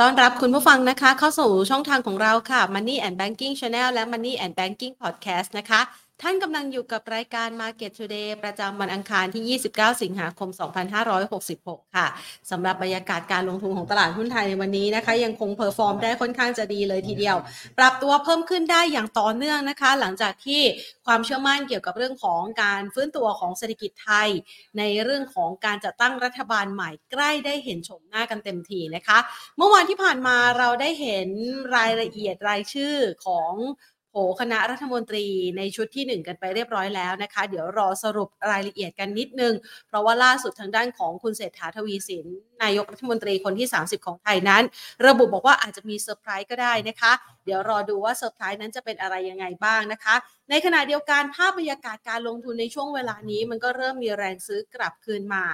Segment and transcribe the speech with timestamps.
[0.00, 5.80] ต้อนรับคุณผู้ฟังนะคะ เข้าสู่ช่องทางของเราค่ะ Money and Banking Channel และ Money and Banking Podcast นะคะ
[6.22, 10.48] ท่านกำลังอยู่กับรายการ Market Today ประจำวันอังคารที่ 29 สิงหาคม
[11.22, 12.06] 2566 ค่ะ
[12.50, 17.36] สำหรับบรรยากาศการลงทุนของตลาดหุ้นไทยในวันนี้นะคะ ยังคง perform ได้ค่อนข้างจะดีเลยทีเดียว
[17.78, 20.62] ปรับตัวเพิ่มขึ้นได้อย่างต่อเนื่องนะคะ หลังจากที่
[21.06, 24.28] ความเชื่อมั่นเกี่ยวกับเรื่องของการฟื้นตัวของเศรษฐกิจไทย
[24.78, 29.18] ในเรื่องของการจัดตั้งรัฐบาลใหม่ใกล้ได้เห็นโฉมหน้ากันเต็มทีนะคะ
[29.56, 31.28] เมื่อวานที่ผ่านมาเราได้เห็น
[31.76, 33.52] รายละเอียดรายชื่อของ
[34.16, 39.54] โผคณะรัฐมนตรีในชุดที่ 1 กันไปเรียบร้อยแล้วนะคะ เดี๋ยวรอสรุปรายละเอียดกันนิดนึง
[39.88, 42.26] เพราะว่าล่าสุดทางด้านของคุณเศรษฐาทวีสิน
[42.62, 44.62] นายกรัฐมนตรีคนที่ 30 ของไทยนั้น
[45.06, 47.12] ระบุบอกว่าอาจจะมีเซอร์ไพรส์ก็ได้นะคะ
[47.44, 50.14] เดี๋ยวรอดูว่าเซอร์ไพรส์นั้นจะเป็นอะไรยังไงบ้างนะคะ
[50.50, 55.44] ในขณะเดียวกันภาพบรรยากาศการลงทุนในช่วงเวลานี้ มันก็เริ่มมีแรงซื้อกลับคืนมา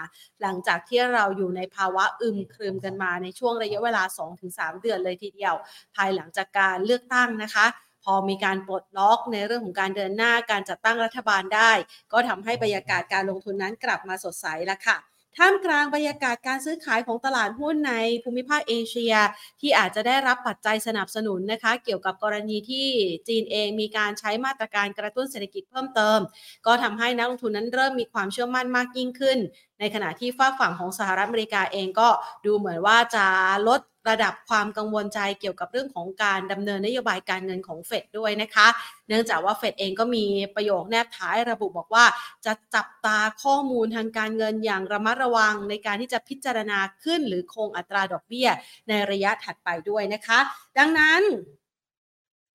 [0.42, 4.02] หลังจากที่เราอยู่ในภาวะอึมครึมกันมาในช่วงระยะเวลา
[4.42, 5.54] 2-3 เดือนเลยทีเดียว
[5.96, 7.66] ภายหลังจากการเลือกตั้งนะคะ
[8.04, 11.72] พอมีการปลดล็อกในเรื่องของการเดินหน้าการจัดตั้งรัฐบาลได้
[12.12, 14.98] ก็ทำให้บรรยากาศการลงทุนนั้นกลับมาสดใสแล้วค่ะ
[15.38, 19.14] ท่ามกลางบรรยากาศการซื้อขายของตลาดหุ้นในภูมิภาคเอเชีย
[19.60, 22.88] ที่อาจจะได้รับปัจจัยสนับสนุนนะคะ เกี่ยวกับกรณีที่
[23.28, 26.18] จีนเองมีการใช้มาตรการกระตุ้นเศรษฐกิจเพิ่มเติม
[26.66, 29.38] ก็ทำให้นักลงทุนนั้นเริ่มมีความเชื่อมั่นมากยิ่งขึ้น
[29.80, 32.08] ในขณะที่ฝ้าฝั่งของสหรัฐอเมริกาเองก็
[32.46, 33.26] ดูเหมือนว่าจะ
[33.68, 38.66] ลด ระดับความกังวลใจเกี่ยวกับเรื่องของการดำเนินนโยบายการเงินของเฟดด้วยนะคะ
[39.08, 42.04] เนื่องจากว่าเฟดเองก็มีประโยคแนบท้ายระบุบอกว่า
[42.46, 48.48] จะจับตาข้อมูลทางการเงินอย่างระมัดระวังในการที่จะพิจารณาขึ้นหรือคงอัตราดอกเบี้ย
[48.88, 50.38] ในระยะถัดไปด้วยนะคะ
[50.78, 51.22] ดังนั้น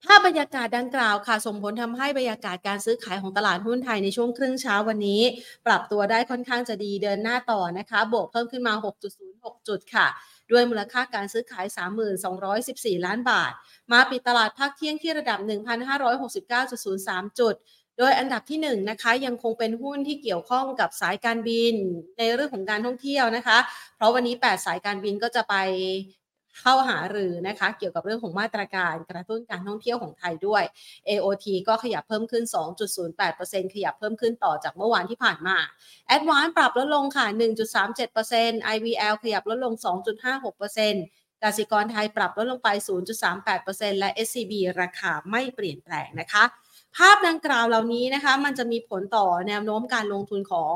[0.04, 5.22] ภาพบรรยากาศดังกล่าวค่ะส่งผลทำให้บรรยากาศการซื้อขายของตลาดหุ้นไทยในช่วงครึ่งเช้าวันนี้
[5.66, 8.74] ปรับตัวได้ค่อนข้างจะดีเดินหน้าต่อนะคะ บวกเพิ่มขึ้นมา
[9.20, 10.08] 6.06 จุดค่ะ
[10.52, 11.66] ด้วยมูลค่าการซื้อขาย
[12.36, 13.52] 3214 ล้านบาท
[13.92, 15.40] มาปิดตลาดภาคเที่ยงที่ระดับ
[16.20, 17.56] 1,569.03 จุด
[17.98, 21.76] โดยอันดับที่1นนะคะยังคงเป็นหุ้นที่เกี่ยวข้องกับสายการบิน
[22.18, 23.58] ในเรื่องของการท่องเที่ยวนะคะ
[23.96, 25.56] เพราะวันนี้ 8 สายการบินก็จะไป
[26.60, 30.64] เข้าหารือนะคะเกี่ยวกับเรื่องของมาตรการกระตุ้นการท่องเที่ยวของไทยด้วย
[31.10, 32.44] AOT ก็ขยับเพิ่มขึ้น
[33.10, 35.58] 2.08%ขยับเพิ่มขึ้นต่อจากเมื่อวานที่ผ่านมา
[36.16, 37.26] Advance ปรับลดลงค่ะ
[38.00, 39.74] 1.37% IVL ขยับลดลง
[40.40, 42.70] 2.56%กสิกรไทยปรับลดลงไป
[43.36, 46.44] 0.38%และ SCB ราคาไม่เปลี่ยนแปลงนะคะ
[46.98, 50.76] ภาพดังกล่าวเหล่านี้นะคะ มันจะมีผลต่อแนวโน้มการลงทุนของ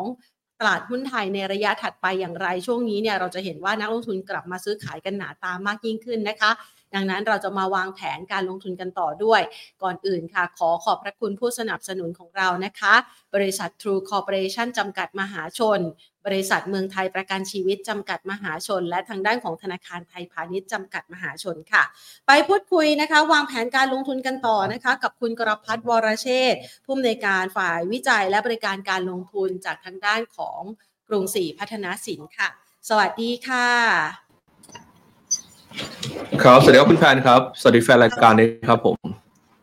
[0.60, 6.52] ตลาดหุ้นไทยในระยะถัดไปอย่างไรช่วงนี้เนี่ยเราจะเห็นว่านักลงทุนกลับมาซื้อขายกันหนาตามากยิ่งขึ้นนะคะ
[6.96, 9.42] ดังนั้นเราจะมาวางแผนการลงทุนกันต่อด้วย
[9.84, 12.94] ก่อนอื่นค่ะ ขอขอบพระคุณผู้สนับสนุนของเรานะคะ
[13.36, 15.80] บริษัท True Corporation จำกัดมหาชน
[16.26, 21.84] บริษัทเมืองไทยประกันชีวิตจำกัดมหาชน และทางด้านของธนาคารไทยพาณิชย์จำกัดมหาชนค่ะ
[22.28, 30.62] ไปพูดคุยนะคะ วางแผนการลงทุนกันต่อนะคะ กับคุณกรพัฒน์วรเชษผู้อำนวยการฝ่ายวิจัยและบริการการลงทุนจากทางด้านของ
[31.08, 32.50] กรุงศรีพัฒนาสินค่ะ
[32.90, 34.29] สวัสดีค่ะ
[36.44, 38.98] ครับสวัสดีครับคุณแพนครับสวัสดีแฟนรายการนี้ครับผม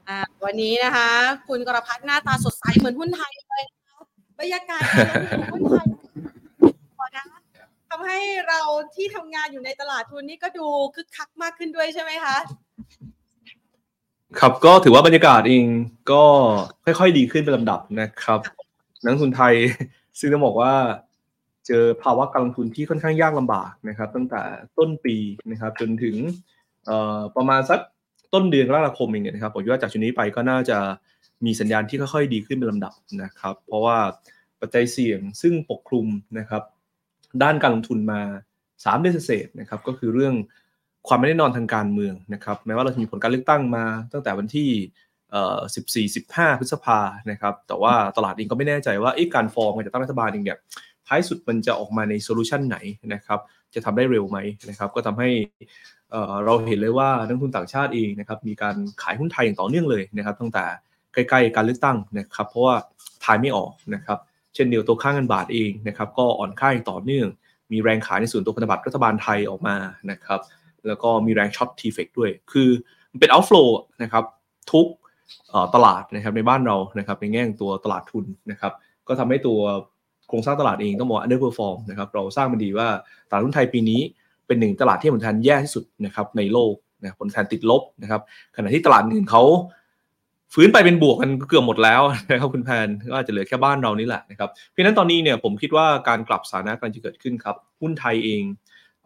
[0.09, 1.11] อ่าวันนี้นะคะ
[1.49, 4.01] คุณกรพัฒน์หน้าตาสดใสเหมือนหุ้นไทยเลยนะคะ
[4.39, 4.83] บรรยากาศ
[5.55, 5.87] หุ้นไทย
[6.99, 7.25] พอนะ
[7.91, 8.19] ทำให้
[8.49, 8.61] เรา
[8.95, 12.37] ที่ทำงานอยู่ในตลาดทุนนี่ก็ดูคึกคักมากขึ้นด้วยใช่ไหมคะ
[14.39, 15.65] ครับก็ถือว่าบรรยากาศเอง
[16.11, 16.23] ก็
[16.85, 18.41] ค่อยๆดีขึ้นเป็นลำดับนะครับ
[19.05, 19.55] นักทุนไทย
[20.19, 20.73] ซึ่งต้องบอกว่า
[21.67, 24.43] เจอภาวะการลงทุนที่ค่อนข้างยากลำบากนะครับ ตั้งแต่
[24.79, 25.17] ต้นปี
[25.51, 26.17] นะครับจนถึง
[27.37, 27.81] ประมาณสัก
[28.35, 30.79] ต้นเดือนกรกฎาคมเองเนี่ยนะครับผมคิดว่าจากชุดนี้ไปก็น่าจะ
[31.45, 33.99] มีสัญญาณที่ค่อยๆดีขึ้นเป็นลำดับนะครับ เพราะว่า
[34.61, 36.07] ปัจจัยเสี่ยงซึ่งปกคลุม
[36.39, 36.63] นะครับ
[37.43, 38.21] ด้านการลงทุนมา
[38.65, 40.35] 3 เดือนเศษนะครับก็คือเรื่อง
[41.09, 47.01] ความไม่แน่นอนทางการเมืองนะครับแม้ว่าเราจะมีผลการเลือกตั้งมาตั้งแต่วันที่ 14-15 พฤษภา
[47.31, 50.59] นะครับแต่ว่าตลาดเองก็ไม่แน่ใจว่าการฟอร์มการจัดตั้งรัฐบาลเองเนี่ย
[51.09, 52.79] ท้ายสุดมันจะออกมาใน solution ไหน
[53.15, 53.41] นะครับ
[53.75, 55.29] จะทำได้เร็วไหมนะครับก็ทำให้
[56.45, 60.65] เราเห็นเลยว่านักลงทุนต่างชาติเองนะครับมีการขายหุ้นไทยอย่างต่อเนื่องเลยนะครับตั้งแต่
[61.13, 62.75] ใกล้ๆการเลือกตั้งนะครับเพราะว่า
[63.25, 64.19] ทายไม่ออกนะครับ
[64.55, 67.27] เช่นเดียวตัวค่าเงินบาทเองนะครับก็อ่อนค่าอย่างต่อเนื่อง
[67.73, 69.77] มีแรงขายในส่วนตัวพันธบัตรรัฐบาลไทยออกมา
[70.11, 70.41] นะครับ
[70.87, 72.69] แล้วก็มีแรงช็อตทีเฟกด้วย คือ
[73.11, 73.63] มันเป็นเอาฟลู
[74.03, 74.25] นะครับ
[74.73, 74.87] ทุก
[75.75, 78.73] ตลาดนะครับในบ้านเรานะครับในแง่ตัวตลาดทุนนะครับ
[79.09, 79.61] ก็ทำให้ตัว
[80.29, 82.89] โครงสร้างตลาดเองต้องบอก underperform นะครับเราสร้างมันดีว่า
[83.31, 84.01] ตลาดหุ้นไทยปีนี้
[84.47, 88.21] เป็นหนึ่งตลาดที่ผลแทนแย่ที่สุดนะครับในโลกนะผลแทนติดลบนะครับ
[88.57, 89.43] ขณะที่ตลาดอื่นเขา
[90.55, 98.43] ฟื้นไปเป็นบวกกันเกือบหมดแล้วนะครับคุณแพนก็อาจจะเหลือแค่บ้านเรานี่แหละนะครับเพราะนั้นตอนนี้เนี่ยผมคิดว่าการกลับสถานะกำลังจะเกิดขึ้นครับหุ้นไทยเอง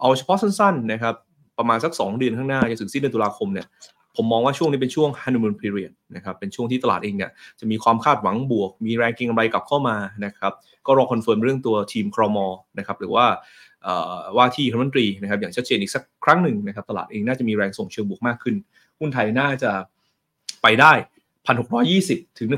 [0.00, 1.14] เอาเฉพาะสั้นๆนะครับ
[1.58, 3.66] ประมาณสัก 2 เดือนข้างหน้าจนถึงสิ้นเดือนตุลาคมเนี่ย
[4.16, 7.30] ผมมองว่าช่วงนี้เป็นช่วง honeymoon period นะครับ เป็นช่วงที่ตลาดเองเนี่ย
[7.60, 10.52] จะมีความคาดหวังบวก มีแรงเก็งกำไรกลับเข้ามานะครับ
[10.86, 12.38] ก็รอ confirm เรื่องตัวทีมครม.
[12.78, 13.26] นะครับ หรือว่า
[14.36, 18.54] ว่าที่รัฐมนตรีนะครับ อย่างชัดเจนอีกสักครั้งหนึ่งนะครับ ตลาดเองน่าจะมีแรงส่งเชิงบวกมากขึ้น
[18.98, 19.72] หุ้นไทยน่าจะ
[20.62, 20.92] ไปได้
[21.66, 22.48] 1,620 ถึง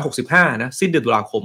[0.00, 1.44] 1,665 นะ สิ้นเดือนตุลาคม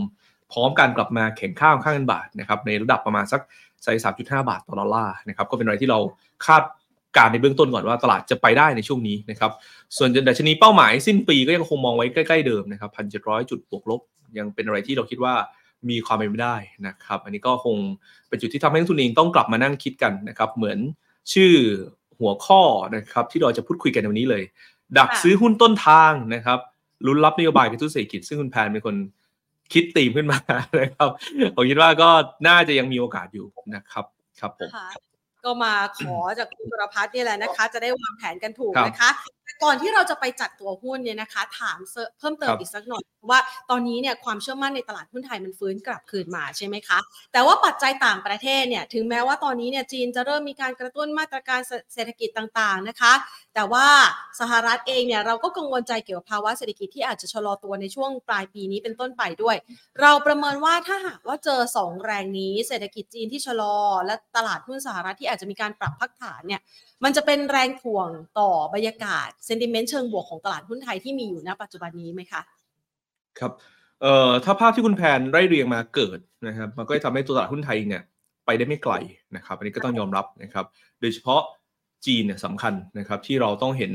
[0.52, 3.42] พร้อมการกลับมาแข่งข้าวข้างเงินบาทนะครับ ในระดับประมาณสัก
[3.84, 6.00] ไซส์3.5บาทต่อดอลลาร์นะครับ ก็เป็นอะไรที่เรา
[6.46, 6.64] คาด
[7.18, 9.52] การในเบื้องต้นก่อนว่าตลาดจะไปได้ในช่วงนี้นะครับ
[9.98, 14.02] ส่วนดัชนีเป้าหมายสิ้นปีก็ยังคงมองไว้ใกล้ๆเดิมนะครับ1,700จุดบวกลบ
[14.38, 15.34] ยังเป็นอะไรที่เราคิดว่า
[15.90, 16.56] มีความเป็นไปได้
[16.88, 17.78] นะครับ อันนี้ก็คง
[18.28, 20.78] เป็นจุดที่ทำให้นักทุนเองต้องกลับมานั่งคิดกันนะครับ เหมือน
[21.34, 21.54] ชื่อ
[22.20, 22.62] หัวข้อ
[22.96, 24.44] นะครับที่เราจะพูดคุยกันในวันนี้เลย
[24.98, 26.60] ดักซื้อหุ้นต้นทางนะครับ
[27.06, 28.96] ลุ้นรับนโยบายกระตุ้นเศรษฐกิจซึ่งคุณแพนเป็นคน
[29.74, 30.40] คิดตีมขึ้นมา
[30.80, 31.10] นะครับ
[31.56, 32.10] ผมคิดว่าก็
[32.48, 34.06] น่าจะยังมีโอกาสอยู่นะครับ
[34.40, 34.70] ครับผม
[35.48, 39.10] ก็มาขอจากคุณประพัฒน์นี่แหละนะคะ จะได้วางแผนกันถูกนะคะ
[39.64, 41.80] ก่อนที่เราจะไปจัดตัวหุ้นเนี่ยนะคะ ถาม
[42.20, 43.40] เพิ่มเติมอีกสักหน่อยว่า
[43.70, 46.98] ตอนนี้เนี่ยความเชื่อมั่นในตลาดหุ้นไทยมันฟื้นกลับคืนมาใช่ไหมคะ
[47.34, 51.60] แต่ว่าปัจจัยต่างประเทศเนี่ยถึงแม้ว่าตอนนี้เนี่ยจีนจะเริ่มมีการกระตุ้นมาตรการ
[51.94, 53.14] เศรษฐกิจต่างๆนะคะ
[53.56, 53.88] แต่ว่า
[54.40, 59.56] สหรัฐเองเนี่ยเราก็กังวลใจเกี่ยวกับภาวะเศรษฐกิจที่อาจจะชะลอตัวในช่วงปลายปีนี้เป็นต้นไปด้วย
[60.02, 66.62] เราประเมินว่าถ้าหากว่าเจอ 2 แรงนี้ เศรษฐกิจจีนที่ชะลอ และตลาดหุ้นสหรัฐที่อาจจะมีการปรับพักฐานเนี่ย
[67.04, 68.10] มันจะเป็นแรงถ่วง
[68.40, 72.42] ต่อบรรยากาศเซนติเมนต์เชิงบวกของตลาดหุ้นไทยที่มีอยู่ณปัจจุบันนี้ไหมคะ
[73.40, 73.52] ครับ
[74.02, 78.04] เอ่อถ้าภาพที่คุณแพนไล่เรียงมาเกิดนะครับมันก็จะทำให้ตัวตลาดหุ้นไทยเนี่ย
[78.46, 78.94] ไปได้ไม่ไกล
[79.36, 80.66] นะครับอันนี้ก็ต้องยอมรับนะครับ
[81.02, 81.42] โดยเฉพาะ
[82.06, 83.94] จีนเนี่ยสำคัญนะครับที่เราต้องเห็น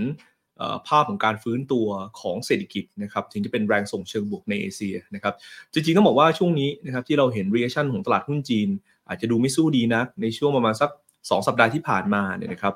[0.89, 1.87] ภาพของการฟื้นตัว
[2.21, 5.35] ของเศรษฐกิจนะครับถึงจะเป็นแรงส่งเชิงบวกในเอเชียนะครับ
[5.73, 8.69] จริงๆต้องบอกว่าช่วงนี้นะครับที่เราเห็น reaction ของตลาดหุ้นจีน
[9.09, 12.75] อาจจะดูไม่สู้ดีนะในช่วงประมาณสัก 2 สัปดาห์ที่ผ่านมาเนี่ยนะครับ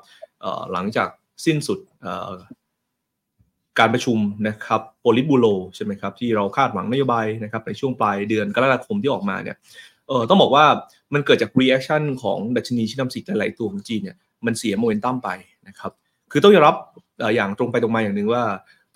[0.73, 1.07] หลังจาก
[1.45, 1.79] สิ้นสุด
[3.79, 4.17] การประชุม
[4.47, 5.45] นะครับโพลิตบูโร
[5.75, 9.57] ใช่ไหมครับที่เราคาดหวังนโยบายนะครับในช่วงปลายเดือนกรกฎาคมที่ออกมาเนี่ย
[10.07, 10.65] เออต้องบอกว่า
[11.13, 15.29] มันเกิดจาก reaction ของดัชนีชี้นำเศรษฐกิจหลาย ๆ ตัวของจีนเนี่ยมันเสียโมเมนตัมไป
[15.67, 15.91] นะครับ
[16.31, 16.75] คือต้องยอมรับ
[17.35, 18.43] อย่างตรงไปตรงมาอย่างหนึ่งว่า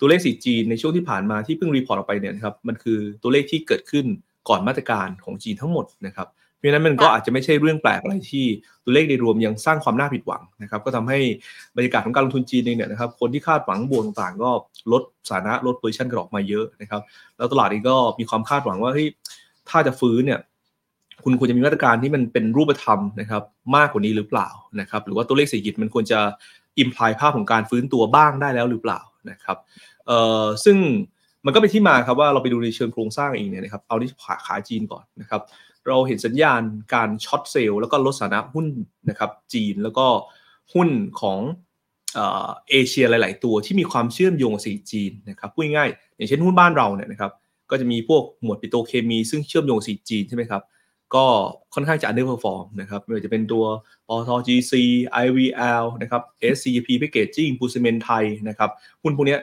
[0.00, 4.06] ตัวเลขเศรษฐกิจจีนในช่วงที่ผ่านมาที่เพิ่ง report ออกไปเนี่ยครับมันคือตัวเลขที่เกิดขึ้น
[4.48, 6.28] ก่อนมาตรการของจีนทั้งหมดนะครับ
[6.62, 8.44] เพราะนั้นมันก็อาจจะไม่ใช่เรื่องแปลกอะไรที่
[8.84, 11.18] ตัวเลขโดยรวมยังสร้างความน่าผิดหวังนะครับ ก็ทำให้
[11.76, 14.50] บรรยากาศของการลงทุนจีนเองเนี่ยนะครับ คนที่คาดหวังบวกต่างๆ ก็
[14.92, 17.00] ลดสถานะลด position กันออกมาเยอะนะครับ
[17.36, 19.06] แล้วตลาดเองก็มีความคาดหวังว่าเฮ้ย
[19.68, 20.40] ถ้าจะฟื้นเนี่ย
[21.24, 23.42] คุณควรจะมีมาตรการที่มันเป็นรูปธรรมนะครับ
[23.76, 24.48] มากกว่านี้หรือเปล่า
[24.80, 26.20] นะครับ หรือว่าตัวเลขเศรษฐกิจมันควรจะ
[26.78, 29.00] อิมพลายภาพของการฟื้นตัวบ้างได้แล้วหรือเปล่า
[29.30, 29.56] นะครับ
[30.06, 30.76] เอ่อซึ่ง
[31.46, 35.40] มันก็เป็นที่มาครับว่าเราไปดูในเชิงโครงสร้างเองเนี่ยนะครับเอาที่ขาขายจีนก่อนนะครับ
[35.86, 36.62] เราเห็นสัญญาณ
[36.94, 38.66] การช็อตเซลล์แล้วก็ลดสถานะหุ้น
[39.08, 40.06] นะครับจีนแล้วก็
[40.74, 40.88] หุ้น
[41.20, 41.38] ของ
[42.14, 47.32] เเอเชียหลาย ๆ ตัวที่มีความเชื่อมโยงกับเศรษฐกิจจีนนะครับพูดง่ายอย่างเช่นหุ้นบ้านเราเนี่ยนะครับ
[47.70, 50.62] ก็จะมีพวกหมวดปิโตเคมี ซึ่งเชื่อมโยงเศรษฐกิจจีนใช่ไหมครับ
[51.14, 51.26] ก็
[51.74, 53.64] ค่อนข้างจะ underperform นะครับไม่ว่าจะเป็นตัว
[54.06, 54.72] ปตท GC
[55.24, 56.22] IVL นะครับ
[56.54, 58.70] SCP Packaging ปูซเมนไทยนะครับ
[59.02, 59.38] หุ้นพวกนี้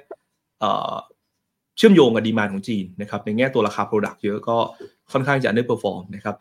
[1.80, 4.58] เชื่อมโยงกับ demand ของจีนนะครับในแง่ตัวราคา Product เยอะก็
[5.12, 6.36] ค่อนข้างจะ underperform นะครับ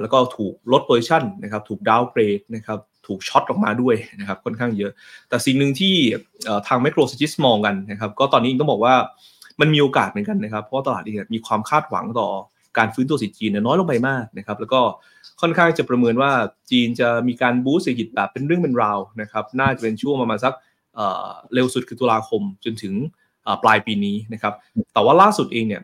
[0.00, 4.90] แล้วก็ถูกลด position นะครับถูก downgrade นะครับถูก short ออกมาด้วยนะครับค่อนข้างเยอะ
[5.28, 5.94] แต่สิ่งหนึ่งที่
[6.66, 8.94] ทาง Macro s t r a t e g i มองกันนะครับก็ตอนนี้ต้องบอกว่า
[9.60, 12.28] มันมีโอกาสเหมือนกันนะครับ เพราะตลาดเองมีความคาดหวังต่อ
[12.78, 14.80] การฟื้นตัวเศรษฐกิจจีนน้อยลงไปมากนะครับแล้วก็
[15.40, 16.30] ค่อนข้างจะประเมินว่า
[16.70, 20.54] จีนจะมีการ boost เศรษฐกิจแบบเป็นเรื่องเป็นราวนะครับน่าจะเป็นช่วงประมาณสัก
[21.54, 22.94] เร็วสุดคือตุลาคมจนถึง
[23.64, 24.54] ปลายปีนี้นะครับ
[24.94, 25.82] แต่ว่าล่าสุดเองเนี่ย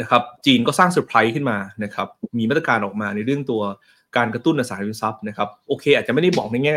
[0.00, 3.62] นะครับจีนก็สร้างเซอร์ไพรส์ขึ้นมานะครับมีมาตรการออกมาในเรื่องตัว
[4.16, 6.76] การกระตุ้นอสังหาริมทรัพย์นะครับโอเค อาจจะไม่ได้บอกในแง่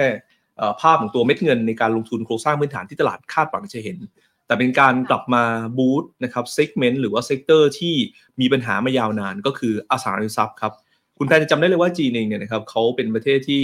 [0.82, 3.98] ภาพของตัวเม็ดเงินในการลงทุนโครงสร้างพื้นฐานที่ตลาดคาดหวังจะเห็น
[4.46, 5.44] แต่เป็นการกลับมา
[5.78, 7.96] boost นะครับ segment หรือว่า sector ที่
[8.42, 10.74] มีปัญหามายาวนานก็คืออสังหาริมทรัพย์ครับ
[11.18, 13.64] คุณแพนจะจำได้เลยว่าจีนเองเนี่ยนะครับเขาเป็นประเทศที่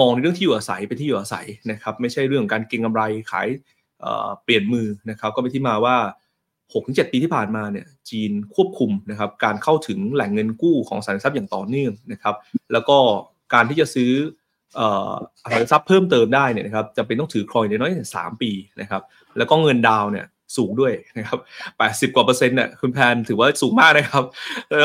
[0.00, 3.48] มองในเรื่องที่อยู่อาศัยเป็นที่อยู่อาศัยนะครับไม่ใช่เรื่องการเก็งกำไรขาย
[4.44, 5.96] เปลี่ยนมือนะครับก็เป็นที่มาว่า
[6.72, 12.34] 6-7 ปีที่ผ่านมาเนี่ยจีนควบคุมนะครับการเข้าถึงแหล่งเงินกู้ของสังหาทรัพย์อย่างต่อเนื่องนะครับ
[12.72, 12.96] แล้วก็
[13.54, 14.12] การที่จะซื้อ
[14.78, 14.80] อ
[15.42, 19.02] สังหาทรัพย์เพิ่มเติมได้เนี่ยนะครับจะเป็นต้องถือครอยในน้อยถึงสามปีนะครับ
[19.36, 20.26] แล้วก็เงินดาวเนี่ย
[20.56, 21.38] สูงด้วยนะครับ
[21.78, 24.24] แปดสิบกว่าเปอร์เซ็นต์เนี่ยคุณแพนถือว่าสูงมากนะครับ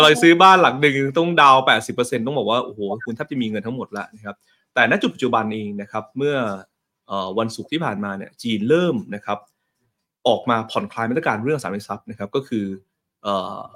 [0.02, 4.36] เราซื้อบ้านหลังหนึ่งต้องดาวแปดสิบเปอร์เซ็นต์ต้องบอกว่าโอ้โหคุณแทบจะมีเงินทั้งหมดแล้วนะครับ
[4.74, 6.36] แต่ณจุดปัจจุบันเองนะครับเมื่อ
[7.40, 9.40] วันศุกร์ที่ผ่านมาเนี่ยจีนเริ่มนะครับ
[10.28, 12.66] ออกมาผ่อนคลายมาตรการเรื่องสามทรัพย์นะครับก็คือ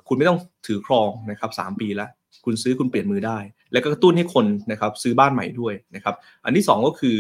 [0.07, 2.09] คุณไม่ต้องถือครองนะครับสปีแล้ว
[2.45, 3.37] คุณซื้อคุณเปลี่ยนมือได้
[3.71, 7.15] แล้วก็กระตุ้นให้คนนะครับซื้อบ้านใหม่ด้วยนะครับอันที่ 2 ก็คือ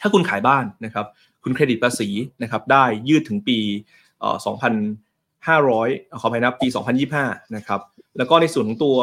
[0.00, 1.06] ถ้าคุณขายบ้านนะครับ
[1.42, 2.08] คุณเครดิตภาษี
[2.42, 3.58] นะครับได้ยืดถึงปี
[4.20, 4.36] เอ่อ
[5.52, 6.66] 2,500 ขออภัยนะปี
[7.10, 7.80] 2025 นะครับ
[8.18, 8.96] แล้วก็ในส่วนของตัว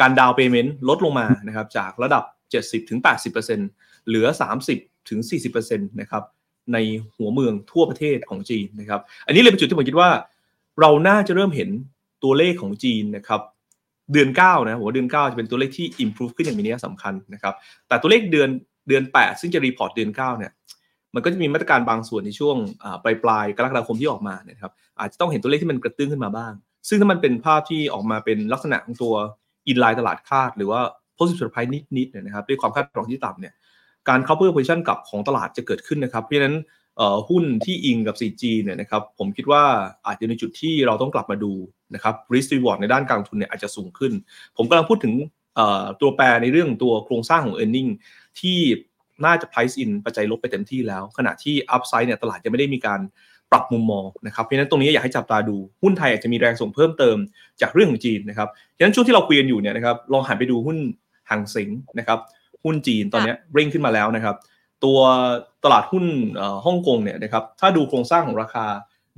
[0.00, 2.24] การดาวเปย์เมนต์ลดลงมานะครับจากระดับ
[2.94, 4.26] 70-80%เหลือ
[5.08, 6.22] 30-40%นะครับ
[6.72, 6.78] ใน
[7.16, 10.10] หัวเมืองทั่วประเทศของจีนนะครับ อันนี้เลยเป็นจุดที่ผมคิดว่า
[10.80, 11.68] เราน่าจะเริ่มเห็น
[12.24, 13.40] ตัวเลขของจีนนะครับ
[14.12, 17.54] เดือน9นะผมว่าเดือน 9 จะเป็นตัวเลขที่ improve ขึ้นอย่างมีนัยสำคัญนะครับ
[17.88, 18.48] แต่ตัวเลขเดือน
[18.88, 20.52] เดือน 8 ซึ่งจะ report เดือน 9 เนี่ย
[21.14, 22.56] มันก็จะมีมาตรการบางส่วนในช่วง
[23.04, 26.52] ปลายปลายกรกฎาคมที่ออกมานะครับ อาจจะต้องเห็นตัวเลขที่มันกระตุ้นขึ้นมาบ้าง
[26.88, 29.14] ซึ่งถ้ามันเป็นภาพที่ออกมาเป็นลักษณะของตัว
[29.68, 30.80] อินไลน์ตลาดคาด หรือว่า
[31.16, 33.54] positive surprise นิดๆเนี่ยนะครับด้วยความคาดหวังที่ต่ำเนี่ย
[34.08, 36.56] การ cover position กลับของตลาดจะเกิดขึ้นนะครับ เพราะฉะนั้น
[37.28, 39.62] หุ้นที่อิงกับ 4G เนี่ยนะครับผมคิดว่า
[40.06, 41.52] อาจจะในจุดที่เราต้องกลับมาดู
[41.94, 44.12] นะครับ risk reward ในด้านการลงทุนเนี่ยอาจจะสูงขึ้น
[44.56, 45.14] ผมกำลังพูดถึง
[46.00, 47.90] ตัวแปรในเรื่องตัวโครงสร้างของ e a r n i n g
[48.40, 48.58] ที่
[49.24, 53.00] น่าจะ price in ปัจจัยลบไปเต็มที่แล้ว ขณะที่ upside เนี่ยตลาดยังไม่ได้มีการ
[53.50, 57.16] ปรับมุมมองนะครับเพราะฉะนั้นตรงนี้อยากให้จับตาดูหุ้นไทยอาจจะมีแรงส่งเพิ่มเติม
[57.60, 60.78] จากเรื่องของจีนนะครับฉะนั้นช่วงที่เราคุยกันอยู่เนี่ยนะครับลองหันไปดูหุ้น
[61.30, 61.68] หังเซ็ง
[61.98, 62.18] นะครับ
[62.64, 64.36] หุ้นจีนตอนนี้เร่งขึ้นมาแล้วนะครับ
[64.84, 64.98] ตัว
[65.64, 66.04] ตลาดหุ้น
[66.66, 68.66] ฮ่องกงเนี่ยนะครับถ้าดูโครงสร้างของราคา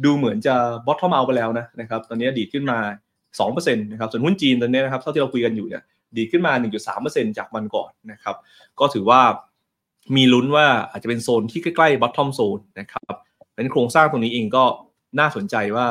[0.04, 0.54] ดูเหมือนจะ
[0.86, 2.78] bottom out ไปแล้วนะนะครับตอนนี้ดีดขึ้นมา
[3.38, 5.82] 2%นะครับส่วนหุ้นจีนตอนนี้นะครับเท่าที่เราคุยกันอยู่เนี่ย
[6.16, 6.52] ดีขึ้นมา
[6.90, 8.36] 1.3%จากวันก่อนนะครับ
[8.80, 9.20] ก็ถือว่า
[10.16, 13.14] มีลุ้นว่าอาจจะเป็นโซนที่ใกล้ๆ bottom zone นะครับ
[13.56, 14.64] เป็นโครงสร้างตรงนี้เองก็
[15.18, 15.86] น่าสนใจว่า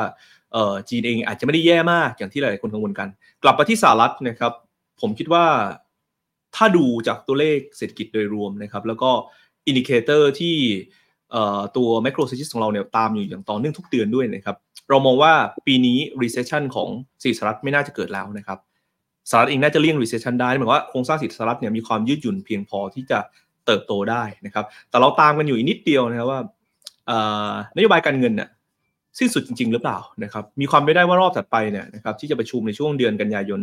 [0.52, 3.08] เออจีนเองอาจจะไม่ได้แย่มากอย่างที่หลายๆคนกังวลกัน
[3.42, 4.52] กลับมาที่สหรัฐนะครับ
[5.00, 5.44] ผมคิดว่า
[6.56, 9.10] ถ้าดูจากตัวเลขเศรษฐกิจโดยรวมนะครับ แล้วก็
[9.66, 10.56] indicator ที่
[11.76, 14.56] ตัว macro s ซ s ของเราเนี่ยตามอยู่อย่างต่อเนื่องทุกเดือนด้วยนะครับ
[14.90, 15.32] เรามองว่า
[15.66, 16.88] ปีนี้ recession ของ
[17.22, 18.58] สีสหรัฐไม่น่าจะเกิดแล้วนะครับ
[19.30, 23.18] สหรัฐเองน่าจะเลี่ยง recession ได้หมายว่าโครงสร้างสีสหรัฐเนี่ยมีความยืดหยุ่นเพียงพอที่จะ
[23.66, 26.40] เติบโตได้นะครับ แต่เราตามกันอยู่อีกนิดเดียวนะครับว่า
[27.76, 28.48] นโยบายการเงินเนี่ย
[29.18, 33.60] สิ้นสุดจริง ๆ หรือเปล่านะครับ มีความไม่ได้ว่ารอบถัดไปเนี่ยนะครับที่จะประชุมในช่วงเดือนกันยายน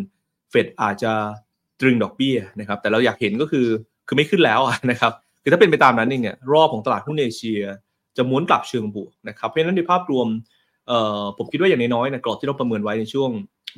[0.49, 1.13] เฟดอาจจะ
[1.81, 3.67] ตรึงดอกเบี้ยนะครับ แต่เราอยากเห็นก็คือ
[4.07, 4.61] คือไม่ขึ้นแล้ว
[4.91, 5.11] นะครับ
[5.41, 7.61] คือถ้าเป็นไปตามนั้นเองเนี่ยรอบของตลาดหุ้นเอเชีย
[8.17, 10.27] จะม้วนกลับเชิงบวกนะครับเพราะฉะนั้นในภาพรวม
[10.87, 13.29] เอ่อผมคิดว่าอย่างน้อยๆนะกรอบที่เราประเมินไว้ในช่วง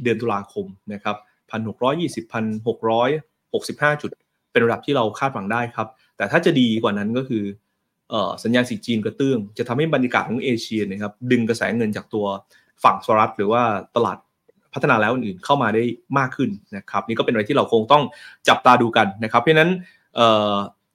[0.04, 1.16] เดือนตุลาคมนะครับ
[1.52, 3.10] พันหกร้อยยี่สิบพันหกร้อย
[3.54, 4.10] หกสิบห้าจุด
[4.52, 5.88] เป็นระดับที่เราคาดหวังได้ครับ
[6.18, 7.44] แต่ถ้าจะดีกว่านั้นก็คือ
[8.44, 12.26] สัญญาณสีจีนกระเตื้อง จะทำให้บรรยากาศของเอเชียนะครับดึงกระแสเงินจากตัว
[12.84, 13.64] ฝั่งสหรัฐหรือว่า
[13.96, 14.18] ตลาด
[14.76, 15.84] พัฒนาแล้วอื่นเข้ามาได้
[16.18, 18.04] มากขึ้นนะครับนี่ก็เป็นอะไรที่เราคงต้อง
[18.48, 19.72] จับตาดูกันนะครับ เพราะนั้น
[20.16, 20.20] เ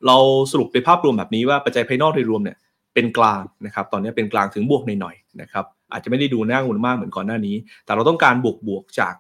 [0.07, 0.17] เรา
[0.51, 2.57] สรุปในภาพรวมแบบนี้ว่าปัจจัยภายนอกโดยรวมเนี่ย
[2.95, 9.15] เป็นกลางนะครับตอนนี้เป็นกลางถึงบวกหน่อยๆนะครับอาจจะไม่ได้ดูน่ากังวลมากเหมือนก่อนหน้านี้ แต่เราต้องการบวกบวกจาก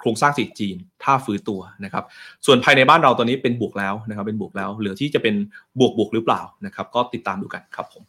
[0.00, 2.04] โครงสร้างเศรษฐกิจจีน ถ้าฟื้นตัวนะครับ
[2.46, 5.34] ส่วนภายในบ้านเราตอนนี้เป็นบวกแล้วนะครับ เป็นบวกแล้ว เหลือที่จะเป็น
[5.80, 8.02] บวกบวกหรือเปล่านะครับ ก็ติดตามดูกันครับผม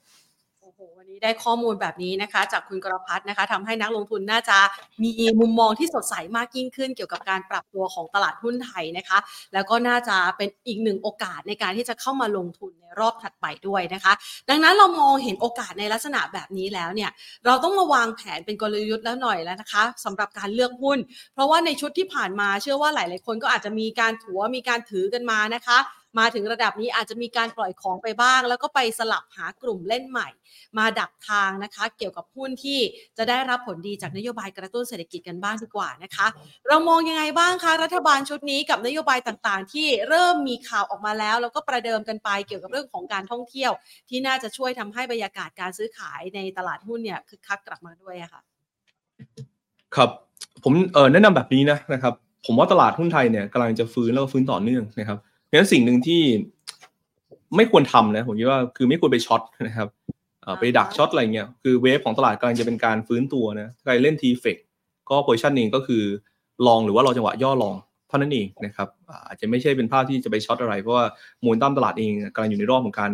[1.23, 4.57] ได้ข้อมูลแบบนี้นะคะ จากคุณกรพัฒนะคะทำให้นักลงทุนน่าจะ
[5.03, 9.17] มีมุมมองที่สดใสมากยิ่งขึ้น เกี่ยวกับการปรับตัวของตลาดหุ้นไทยนะคะ
[9.53, 14.13] แล้วก็น่าจะเป็นอีกหนึ่งโอกาสในการที่จะเข้ามาลงทุนในรอบถัดไปด้วยนะคะ
[14.49, 17.11] ดังนั้นเรามองเห็นโอกาสในลักษณะแบบนี้แล้วเนี่ย
[17.45, 20.99] เราต้องมาวางแผนเป็นกลยุทธ์แล้วหน่อยแล้วนะคะสำหรับการเลือกหุ้น
[21.33, 25.79] เพราะว่าในชุดที่ผ่านมาเชื่อว่าหลาย ๆ คนก็อาจจะมีการถัวมีการถือกันมานะคะ
[26.19, 30.29] มาถึงระดับนี้อาจจะมีการปล่อยของไปบ้าง แล้วก็ไปสลับหากลุ่มเล่นใหม่
[30.77, 32.79] มาดักทางนะคะ เกี่ยวกับหุ้นที่
[33.17, 36.27] จะได้รับผลดีจากนโยบายกระตุ้นเศรษฐกิจกันบ้างดีกว่านะคะ
[36.67, 43.71] เรามองยังไงบ้างคะรัฐบาลชุดนี้กับนโยบายต่างๆ ที่เริ่มมีข่าวออกมาแล้ว แล้วก็ประเดิมกันไปเกี่ยวกับเรื่องของการท่องเที่ยว
[44.09, 48.41] ที่น่าจะช่วยทำให้บรรยากาศการซื้อขายในตลาดหุ้นเนี่ยคึกคักกลับมาด้วยอะค่ะ
[49.95, 50.09] ครับ
[50.63, 52.13] ผมเออแนะนำแบบนี้นะนะครับ
[52.45, 55.19] ผมว่าตลาดหุ้นไทยเนี่ยกำลังจะฟื้นแล้วก็ฟื้นต่อเนื่องนะครับ
[55.59, 56.21] นั้นสิ่งหนึ่งที่
[57.55, 59.87] ไม่ควรทำนะผมคิดว่าคือไม่ควรไป short นะครับ
[60.59, 64.57] ไปดัก short อะไรเงี้ยคือ wave ของตลาดกำลังจะเป็นการฟื้นตัวนะใครเล่น TFEX
[65.09, 66.03] ก็ position เองก็คือ
[66.67, 67.75] long หรือว่ารอจังหวะย่อ long
[68.07, 68.87] เท่านั้นเองนะครับ
[69.27, 71.05] อาจจะไม่ใช่เป็นภาพที่จะไปช็อตอะไร เพราะว่า
[71.43, 73.11] มูลตั้มตลาดเองกำลังอยู่ในรอบของการ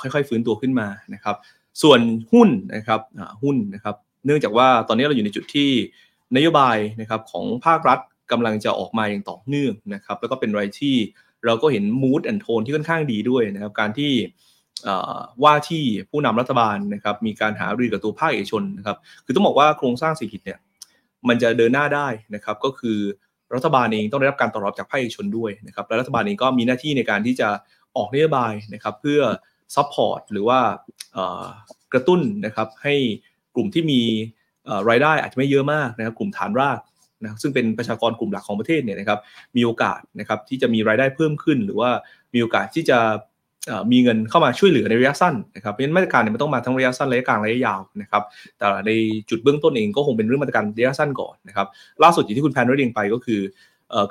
[0.00, 1.36] ค่อยๆ ฟื้นตัวขึ้นมานะครับ
[1.82, 2.00] ส่วน
[2.32, 3.00] หุ้นนะครับ
[3.42, 3.94] หุ้นนะครับ
[4.26, 5.70] เนื่องจากว่าตอนนี้เราอยู่ในจุดที่
[6.36, 7.98] นโยบายนะครับของภาครัฐ
[8.32, 10.96] กำลังจะออกมาอย่างต่อเนื่องนะครับ แล้วก็เป็นอะไรที่
[11.46, 14.12] เราก็เห็นมูดแอนโทนที่ค่อนข้างดีด้วยนะครับการที่
[15.44, 20.58] ว่าที่ผู้นำรัฐบาลนะครับมีการหารือกับตัวภาคเอกชนนะครับคือต้องบอกว่าโครงสร้างเศรษฐกิจเนี่ย
[21.28, 22.98] มันจะเดินหน้าได้นะครับก็คือ
[23.54, 27.48] รัฐบาลเองต้องได้รับการตอบรับจากภาคเอกชนด้วยนะครับและรัฐบาลเองก็มีหน้าที่ในการที่จะ
[27.96, 29.20] ออกนโยบายนะครับเพื่อ
[29.74, 30.60] support หรือว่า
[31.92, 32.94] กระตุ้นนะครับให้
[33.54, 34.00] กลุ่มที่มี
[34.88, 36.78] รายได้อาจจะไม่เยอะมากนะครับกลุ่มฐานราก
[37.22, 39.18] นะซึ่งเป็นประชากรกลุ่มหลักของประเทศเนี่ยนะครับ
[39.56, 41.90] มีโอกาสนะครับที่จะมีรายได้เพิ่มขึ้น หรือว่า
[42.34, 42.98] มีโอกาสที่จะ
[43.92, 48.22] มีเงินเข้ามาช่วยเหลือในระยะสั้นนะครับเพราะฉะนั้นมาตรการเนี่ยมันต้องมาทั้งระยะสั้นระยะกลางระยะยาวนะครับ
[48.58, 48.90] แต่ใน
[49.30, 51.66] จุดเบื้องต้นเองก็คงเป็นเรื่องมาตรการระยะสั้นก่อนนะครับ
[52.02, 53.40] ล่าสุดอย่างที่คุณแพนได้เรียนไปก็คือ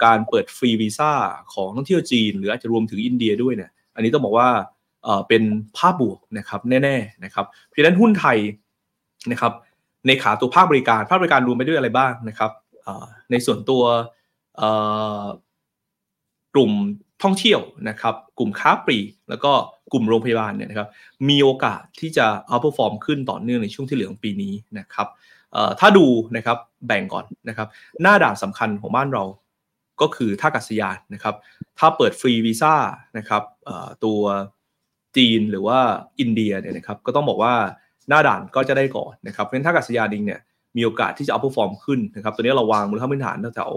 [0.06, 1.12] การเปิดฟรีวีซ่า
[1.54, 4.50] ของท่องเที่ยวจีน หรืออาจจะรวมถึงอินเดียด้วยเนี่ยอันนี้ต้องบอกว่า
[5.28, 5.44] เป็น
[5.78, 8.38] ภาพบวกนะครับแน่ๆนะครับเพราะฉะนั้นหุ้นไทย
[9.32, 9.54] นะครับ
[10.08, 12.52] ในขาตัวภาคบริการภาคบริการรวมไปด้วยอะไรบ้างนะครับ
[13.32, 13.84] ในส่วนตัว
[16.54, 16.72] กลุ่ม
[17.24, 19.52] ท่องเที่ยวนะครับ กลุ่มค้าปลีกแล้วก็
[19.94, 20.90] กลุ่มโรงพยาบาลเนี่ยนะครับ
[21.30, 25.08] มีโอกาสที่จะ outperform ขึ้นต่อเนื่องในช่วงที่เหลือของปีนี้นะครับ
[25.80, 27.68] ถ้าดูนะครับแบ่งก่อนนะครับ
[28.02, 29.24] หน้าด่านสำคัญของบ้านเรา
[30.02, 31.36] ก็คือท่าอากาศยานนะครับ
[31.80, 32.76] ถ้าเปิดฟรีวีซ่า
[33.18, 33.44] นะครับ
[34.06, 34.22] ตัว
[35.18, 35.80] จีนหรือว่า
[36.20, 37.54] อินเดียเนี่ยนะครับ ก็ต้องบอกว่า
[38.10, 40.40] หน้าด่านก็จะได้ก่อนนะครับเพราะฉะนั้นท่าอากาศยานดิงเนี่ย
[40.78, 43.72] มีโอกาสที่จะ outperform ขึ้นนะครับตัวนี้เราวางมูลค่าพื้นฐานแถว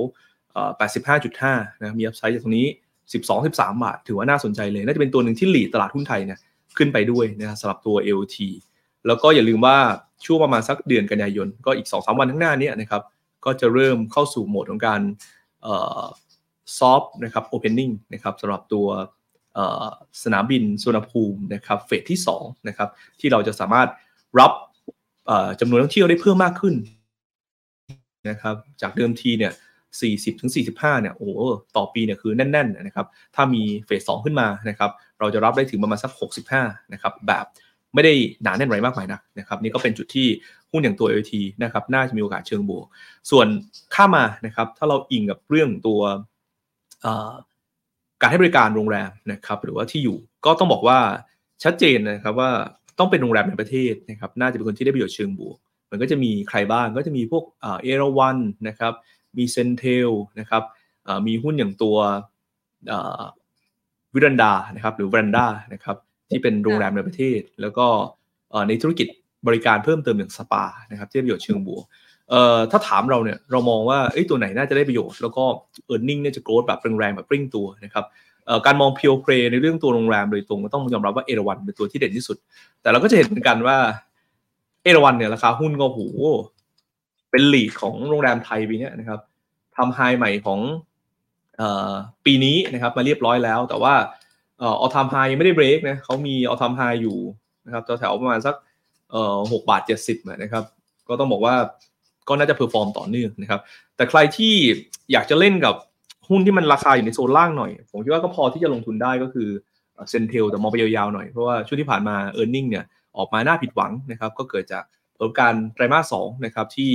[1.09, 2.67] 85.5นะมี upside จากตรงนี้
[3.13, 3.49] 12 13
[3.85, 6.39] บาท ถือว่าน่าสนใจเลย น่าจะเป็นตัวหนึ่งที่หลีดตลาดหุ้นไทยเนี่ย
[6.77, 8.37] ขึ้นไปด้วยนะครับสำหรับตัว LT
[9.07, 9.77] แล้วก็อย่าลืมว่า
[10.27, 13.03] ช่วงประมาณสักเดือนกันยายน ก็อีก 2-3 วันข้างหน้านี้นะครับ
[13.45, 15.01] ก็จะเริ่มเข้าสู่โหมดของการ
[16.79, 18.87] ซอฟนะครับโอเพนนิ่งนะครับสำหรับตัว
[20.23, 22.89] สนามบินสุวรรณภูมินะครับเฟสที่2นะครับ
[23.21, 23.89] ที่เราจะสามารถ
[24.41, 24.53] รับ
[25.61, 26.75] จำนวนนักท่องเที่ยวได้เพิ่มมากขึ้น
[28.29, 29.53] นะครับ จากเดิมทีเนี่ย
[29.97, 31.31] 40ถึง45 เนี่ย โอ้
[31.77, 36.13] ต่อปีเนี่ยคือแน่นๆนะครับ ถ้ามีเฟส2ขึ้นมานะครับ เราจะรับได้ถึงประมาณสัก
[36.53, 37.45] 65 นะครับ แบบ
[37.95, 38.13] ไม่ได้
[38.43, 40.29] หนาแน่นไรมากมายนะนะครับ นี่ก็เป็นจุดที่
[40.71, 42.87] หุ้นอย่างตัว LT นะครับ น่าจะมีโอกาสเชิงบวก
[43.31, 43.47] ส่วน
[43.95, 46.01] ข้ามานะครับ ถ้าเราอิงกับเรื่องตัว
[48.21, 50.99] การให้บริการโรงแรมนะครับ หรือว่าที่อยู่ก็ต้องบอกว่า
[51.65, 52.51] ชัดเจนนะครับว่า
[52.99, 55.57] ต้องเป็นโรงแรมในประเทศนะครับน่าจะเป็นคนที่ได้ประโยชน์เชิงบวก
[55.91, 58.93] มันก็จะมีใครบ้างก็จะมีพวกเอราวันนะครับ
[59.39, 60.11] มี CENTEL
[60.41, 60.63] นะครับ
[61.27, 61.97] มีหุ้นอย่างตัว
[64.15, 65.97] วิรันดานะครับหรือวิรันดานะครับ
[66.31, 67.87] ที่เป็นโรงแรมในประเทศ แล้วก็
[68.69, 69.07] ในธุรกิจ
[69.47, 71.85] บริการเพิ่มเติมอย่างสปานะครับที่ประโยชน์เชิงบวก
[72.71, 73.99] ถ้าถามเราเนี่ยเรามองว่า
[74.31, 75.45] ตัวไหนน่าจะได้ประโยชน์ แล้วก็
[75.87, 78.05] earning เนี่ยจะ growth แบบแรงๆแบบปริ้งตัวนะครับ
[78.67, 82.37] การมอง pure play ในเรื่องตัวโรงแรมโดยตรงก็ต้องยอมรับว่าเอราวันเป็นตัวที่เด่นที่สุด
[82.83, 83.77] แต่เราก็จะเห็นเหมือนกันว่า
[84.83, 86.01] เอราวันเนี่ยราคาหุ้นก็โห
[87.31, 89.21] เป็น lead ของโรงแรมไทยปีนี้นะครับ
[89.77, 90.61] ทำ high ใหม่ของ
[92.25, 93.95] ปีนี้นะครับมาเรียบร้อยแล้ว แต่ว่า
[94.63, 97.19] all time high ยังไม่ได้เบรกนะเขามี all time high อยู่
[97.67, 98.55] นะครับแถวประมาณสัก
[99.53, 100.65] หกบาทเจ็ดสิบนะครับ
[101.09, 101.55] ก็ต้องบอกว่า
[102.29, 103.61] ก็น่าจะ perform ต่อเนื่องนะครับ
[103.97, 104.55] แต่ใครที่
[105.13, 105.75] อยากจะเล่นกับ
[106.29, 109.49] หุ้นที่มันราคาอยู่ในโซนล่างหน่อย ผมคิดว่าก็พอที่จะลงทุนได้ก็คือ
[110.11, 112.85] เซนเทลแต่มองไปยาวๆหน่อย เพราะว่าช่วงที่ผ่านมาเออร์เน็งเนี่ย
[113.17, 114.85] ออกมาหน่าผิดหวังนะครับก็เกิดจาก
[115.17, 116.93] ผลการไตรมาสสองนะครับที่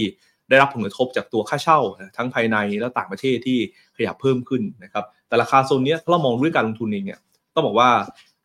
[0.49, 1.79] ได้รับผลกระทบจากตัวค่าเช่า
[2.17, 3.57] ทั้งภายในและต่างประเทศที่
[3.97, 7.19] ขยับเพิ่มขึ้นนะครับแต่ราคาโซนนี้ถ้าเรามองด้วยการลงทุนเองเนี่ย
[7.53, 7.89] ต้องบอกว่า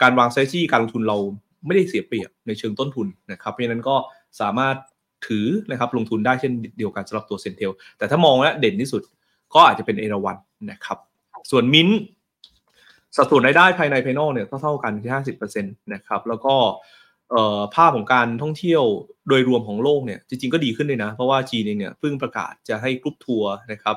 [0.02, 1.18] การวางไซซี่การลงทุนเรา
[1.66, 3.96] ไม่ได้เสียเปรียบในเชิงต้นทุนนะครับเพราะฉะนั้นก็
[4.40, 4.76] สามารถ
[5.26, 9.02] ถือนะครับลงทุนได้เช่นเดียวกันสำหรับตัวเซนเทลแต่ถ้ามองแล้วเด่นที่สุด
[9.54, 10.36] ก็อาจจะเป็นเอราวัน
[10.70, 10.98] นะครับ
[11.50, 11.88] ส่วนมิน
[13.16, 16.54] สัดส่วนรายได้ภายในภายนอกเนี่ยเท่ากันที่ห้าสิบเปอร์เซ็นต์นะครับ แล้วก็
[17.74, 18.82] ภาพของการท่องเที่ยว
[19.28, 23.96] โดยรวมของโลกเนี่ยจริงๆก็ดีขึ้นเลยนะ เพราะว่าจีนเองเนี่ยเพิ่งประกาศจะให้กรุ๊ปทัวร์นะครับ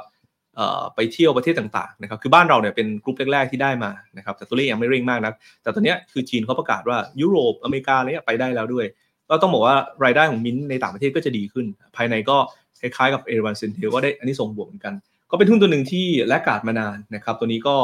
[0.96, 8.86] ไปเที่ยวประเทศต่างๆนะครับคือบ้านเราเนี่ยเป็นกรุ๊ปแรกๆที่ได้มานะครับแต่ตัวเลขยังไม่เร่งมากนะแต่ตอนนี้คือจีนเขาประกาศว่ายุโรปอเมริกาเนี่ยไปได้แล้วด้วย
[9.30, 11.66] ก็ต้องบอกว่ารายได้ของมินในต่างประเทศก็จะดีขึ้น
[11.96, 12.38] ภายในก็
[12.80, 14.94] คล้ายๆกับเอราวัน CENTEL ก็ได้อันนี้ส่งบวกเหมือนกัน
[15.32, 17.76] ก็เป็นหุ้นตัวหนึ่งที่ laggard มานานนะครับตัวนี้ก็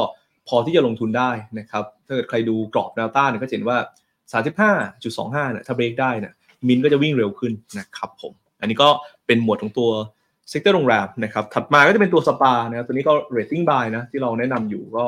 [0.48, 3.78] พอที่จะลงทุนได้นะครับถ้าเกิดใครดูกรอบแนวต้านเนี่ยก็เห็นว่า
[4.40, 6.32] 35.25เนี่ยถ้าเบรกได้เนี่ย
[6.68, 8.88] มินก็จะวิ่งเร็วขึ้นนะครับผมอันนี้ก็
[9.26, 9.90] เป็นหมวดของตัว
[10.50, 15.06] sector โรงแรมนะครับถัดมาก็จะเป็นตัวสปานะครับตัวนี้ก็ rating buy นะที่เราแนะนำอยู่ก็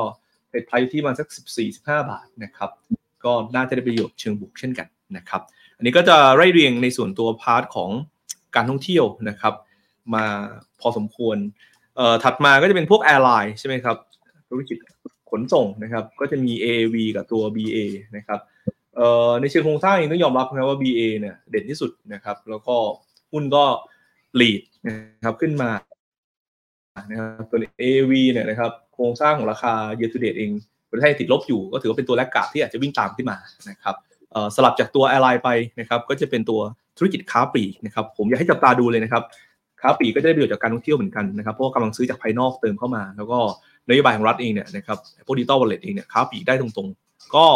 [0.50, 1.26] เป็น price ที่มาสัก
[1.68, 2.70] 14-15 บาทนะครับ
[3.24, 5.42] ก็น่าจะได้ประโยชน์เชิงบวกเช่นกันนะครับ
[5.76, 7.90] อันนี้ก็จะไล่เรียงในส่วนตัว part ของ
[8.56, 9.54] การท่องเที่ยวนะครับ
[10.14, 10.24] มา
[10.80, 11.36] พอสมควร
[11.96, 13.96] เอ่อถัดมาก็จะเป็นพวก airline ใช่ไหมครับ
[14.50, 14.76] ธุรกิจ
[15.30, 17.78] ขนส่งนะครับก็จะมี AAV กับตัว BA
[18.16, 18.40] นะครับ
[18.96, 22.76] เอ่อในเชิงโครงสร้างเองต้องยอมรับนะว่า BA เนี่ยเด่นที่สุดนะครับแล้วก็
[23.32, 23.64] หุ้นก็
[24.40, 25.70] lead นะครับขึ้นมา
[27.10, 30.50] นะครับตัว AV เนี่ยนะครับโครงสร้างของราคา year to date เอง
[30.90, 33.36] ประเทศไทยติดลบอยู่ก็ถือว่าเป็นตัว laggard ที่อาจจะวิ่งตามขึ้นมา
[33.70, 33.94] นะครับ
[34.56, 36.60] สลับจากตัว airline ไปนะครับก็จะเป็นตัว
[36.98, 39.22] ธุรกิจค้าปลีกนะครับผมอยากให้จับตาดูเลยนะครับ
[39.80, 43.38] ค้าปลีกก็จะได้ประโยชน์จากการท่องเที่ยวเหมือนกันนะครับเพราะกำลังซื้อจากภายนอกเติมเข้ามา แล้วก็
[43.88, 47.46] นโยบายของรัฐเองเนี่ยนะครับพวกดิจิตอลวอลเล็ตเองเนี่ยค้าปลีกได้ตรงๆ ก็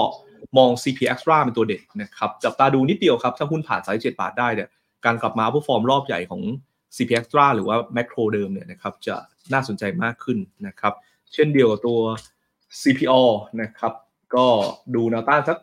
[0.57, 4.69] มอง CP Axtra เป็นตัวเด่นนะครับจับตาดูนิดเดียวครับ ถ้าหุ้นผ่านสามสิบเจ็ดบาทได้เนี่ย
[5.05, 6.43] การกลับมา perform รอบใหญ่ของ
[6.97, 9.17] CP Axtra หรือว่า Makro เดิมเนี่ยนะครับจะ
[9.53, 10.95] น่าสนใจมากขึ้นนะครับ
[11.33, 12.01] เช่นเดียวกับตัว
[12.83, 13.21] CPO
[13.63, 13.93] นะครับ
[14.35, 14.47] ก็
[14.95, 15.59] ดูแนวต้านสัก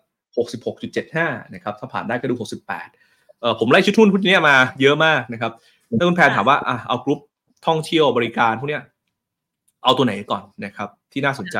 [0.73, 5.51] 66.75 นะครับถ้าผ่านได้ก็ดู 68เอ่อผมไล่ชุดทุนพวกนี้มาเยอะมากนะครับ
[5.97, 7.19] ถ้าคุณแพนถามว่าอะเอากรุ๊ป
[7.67, 8.83] ท่องเที่ยวบริการพวกเนี้ย
[9.83, 11.57] เอาตัวไหนก่อนนะครับ ที่น่าสนใจ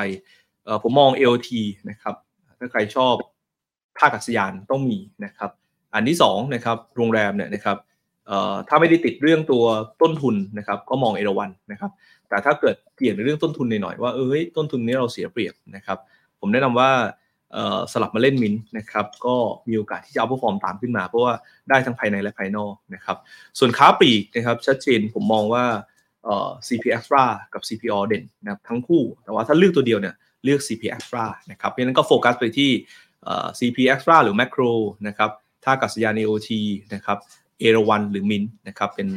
[0.65, 1.49] เอ่อผมมอง LT
[1.89, 2.15] นะครับ
[2.59, 3.15] ถ้าใครชอบ
[3.97, 5.51] ท่าอากาศยานต้องมีนะครับ
[5.93, 7.77] อันที่สองนะครับโรงแรมเนี่ยนะครับ
[8.27, 9.63] เอ่อถ้าไม่ได้ติดเรื่องตัว
[10.01, 11.91] ต้นทุนนะครับ ก็มองเอราวันนะครับ
[12.29, 15.97] แต่ถ้าเกิดเปลี่ยนในเรื่องต้นทุนหน่อยๆว่าเอ้ยต้นทุนนี้เราเสียเปรียบนะครับ
[16.39, 17.13] ผมแนะนำว่าเอ่อ
[17.94, 19.36] สลับมาเล่นมินนะครับก็
[19.70, 21.34] มีโอกาสที่จะเอาผู้ฟอร์มตามขึ้นมา เพราะว่า
[21.70, 23.18] ได้ทั้งภายในและภายนอกนะครับ
[23.60, 25.65] ส่วนค้าปลีกนะครับชัดเจนผมมองว่า
[26.68, 32.70] CP Extra กับ CPO เด่นนะครับทั้งคู่ แต่ว่าถ้าเลือกตัวเดียวเนี่ยเลือก CP Extra นะครับเพราะฉะนั้นก็โฟกัสไปที่
[33.60, 34.72] CP Extra หรือ Macro
[35.08, 35.30] นะครับ
[35.63, 36.50] ท่ากาศยาน AOT
[36.94, 37.18] นะครับ
[37.60, 39.08] เอราวันหรือมินนะครับเป็น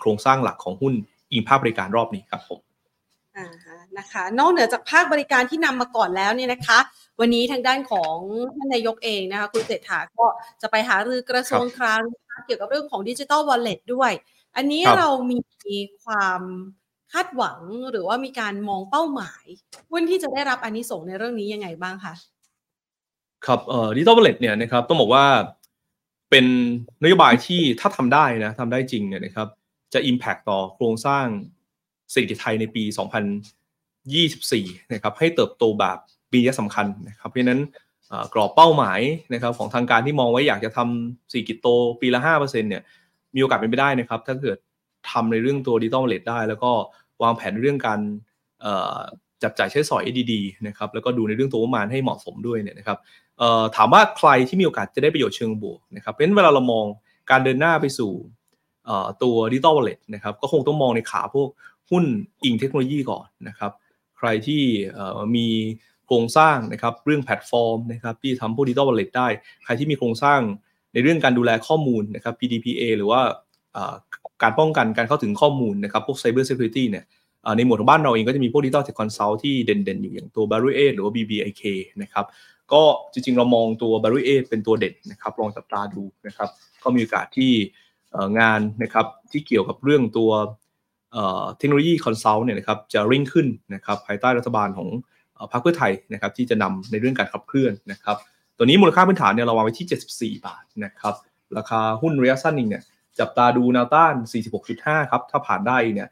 [0.00, 0.94] โครงสร้างหลักของหุ้น
[1.32, 2.60] อิงภาคบริการรอบนี้ครับผม
[3.98, 6.78] นะคะนอกเหนือจากภาคบริการที่นำมาก่อนแล้วเนี่ยนะคะ
[7.20, 8.14] วันนี้ทางด้านของ
[8.56, 10.26] ท่านนายกเองนะคะคุณเศรษฐาก็
[10.62, 14.12] จะไปหารือกระทรวงคลังนะคะเกี่ยวกับเรื่องของดิจิ t a ลวอลเล็ตด้วย
[14.56, 15.38] อันนี้ครับเรามี
[16.04, 16.40] ความ
[17.12, 19.44] คาดหวังหรือว่ามีการมองเป้าหมาย
[19.90, 22.14] หุ้นที่จะได้รับอันนี้ส่งส์ในเรื่องนี้ยังไงบ้างคะ
[23.46, 25.24] ครับเอ่อดิจิทัลวอลเล็ตเนี่ยนะครับต้องบอกว่า
[26.30, 26.46] เป็น
[27.02, 29.48] นโยบายที่ถ้าทำได้นะทำได้จริงเนี่ยนะครับ
[29.92, 31.26] จะ Impact ต่อโครงสร้าง
[32.10, 32.82] เศรษฐกิจไทยในปี
[34.08, 35.98] 2024 นะครับให้เติบโตแบบ
[36.32, 37.60] ปีนี้สำคัญนะครับเพราะนั้น
[38.34, 39.00] กรอบเป้าหมาย
[39.32, 41.68] นะครับของทางการที่มองไว้อยากจะทำเศรษฐกิจโต
[42.00, 42.82] ปีละ 5%เนี่ย
[43.34, 44.58] มีโอกาสเป็นไปได้นะครับ ถ้าเกิด
[45.10, 46.70] ทำในเรื่องตัว digital wallet ได้ แล้วก็
[47.22, 48.00] วางแผนในเรื่องการ
[49.42, 52.98] จับจ่ายใช้สอยดีๆนะครับแล้วก็ดูในเรื่องตัวประมาณให้เหมาะสมด้วยเนี่ยนะครับ
[53.76, 56.84] ถามว่าใครที่มีโอกาสจะได้ประโยชน์เชิงบวกนะครับเพราะฉะนั้นเวลาเรามอง
[57.30, 58.12] การเดินหน้าไปสู่
[59.22, 61.48] ตัว digital wallet นะครับก็คงต้องมองในขาพวก
[61.90, 62.04] หุ้น
[62.44, 63.72] อิงเทคโนโลยีก่อนนะครับ
[64.18, 64.62] ใครที่
[65.36, 65.48] มี
[66.06, 69.28] โครงสร้างนะครับเรื่องแพลตฟอร์มนะครับที่ทำพวก digital wallet ได้
[69.64, 70.40] ใครที่มีโครงสร้าง
[70.94, 73.20] ในเรื่องการดูแลข้อมูลนะครับ PDPA หรือว่า
[74.42, 77.04] การป้องกันการเข้าถึงข้อมูลนะครับพวก Cyber Security เนี่ย
[77.56, 81.62] ในหมวดของบ้านเราเองก็จะมีพวก digital tech consult ที่เด่นๆ อยู่อย่างตัว b a r r y หรือว่า BBIK
[82.02, 82.26] นะครับ
[82.72, 86.48] ก็จริงๆ เรามองตัว b a r r y เป็นตัวเด่นนะครับลองจับตาดูนะครับ
[86.82, 87.52] ก็มีโอกาสที่
[88.38, 90.30] งานนะครับที่เกี่ยวกับเรื่องตัว
[91.58, 94.88] เทคโนโลยี consult เนี่ยนะครับจะวิ่งขึ้นนะครับภายใต้รัฐบาลของ
[95.52, 98.16] พรรคเพื่อไทยนะครับที่จะนำในเรื่องการขับเคลื่อนนะครับ
[98.56, 101.14] ตัวนี้มูลค่าพื้นฐานเนี่ยเราวางไว้ที่ 74 บาทนะครับ
[101.56, 102.82] ราคาหุ้นระยะสั้นเองเนี่ย
[103.18, 104.14] จับตาดูแนวต้าน
[104.62, 106.08] 46.5 ครับ ถ้าผ่านได้เนี่ย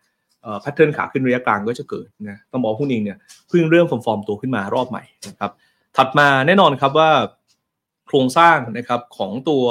[0.60, 5.50] แพทเทิร์นขาขึ้นระยะกลางก็จะเกิดนะต้องบอกหุ้นเองเนี่ยเพิ่งเริ่มฟอร์มๆตัวขึ้นมารอบใหม่นะครับ
[5.96, 7.10] ถัดมาแน่นอนครับว่า
[8.06, 9.64] โครงสร้างนะครับของตัว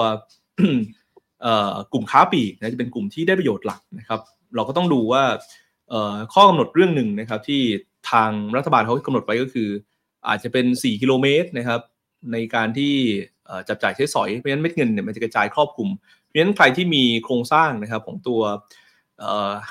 [1.93, 4.19] กลุ่มค้าปลีกนะจะเป็นกลุ่มที่ได้ประโยชน์หลักนะครับ
[4.56, 5.24] เราก็ต้องดูว่า
[6.34, 7.62] ข้อกำหนดเรื่องหนึ่งนะครับ ที่
[8.12, 9.70] ทางรัฐบาลเขากำหนดไว้ก็คือ
[10.28, 11.82] อาจจะเป็น 4 กิโลเมตรนะครับ
[12.32, 12.94] ในการที่
[13.70, 15.89] จับจ่ายใช้สอยเพราะฉะนั้นเม็ดเงินเนี่ยมันจะกระจายครอบคลุม
[16.26, 18.41] เพราะฉะนั้นใครที่มีโครงสร้างนะครับของตัว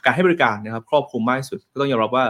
[0.05, 2.27] การให้บริการนะครับ ครอบคลุมมากที่สุดก็ต้องยอมรับว่า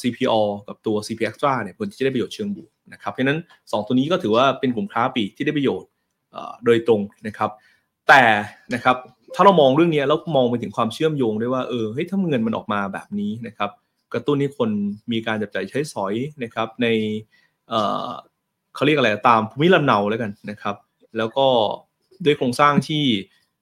[0.00, 0.34] CPO
[0.68, 5.90] กับตัว CP Extra เนี่ยควรที่จะได้ประโยชน์เชิงบวกนะครับเพราะฉะนั้น 2 ตัวนี้ก็ถือว่าเป็นกลุ่มค้าปลีกที่ได้ประโยชน์
[6.64, 7.50] โดยตรงนะครับ
[8.08, 8.22] แต่
[8.74, 8.96] นะครับ
[9.34, 13.70] ถ้าเรามองเรื่องนี้แล้วมองไปถึงความเชื่อมโยงด้วยว่าเออเฮ้ยถ้าเงินมันออกมาแบบนี้นะครับ
[14.12, 14.70] กระตุ้นให้คน
[15.12, 16.86] มีการจับจ่ายใช้สอยนะครับ ใน
[17.68, 17.74] เอ
[18.06, 18.08] อ
[18.74, 20.76] เขาเรียกอะไรตามภูมิลำเนาแล้วกันนะครับ
[21.16, 21.46] แล้วก็
[22.24, 23.04] ด้วยโครงสร้างที่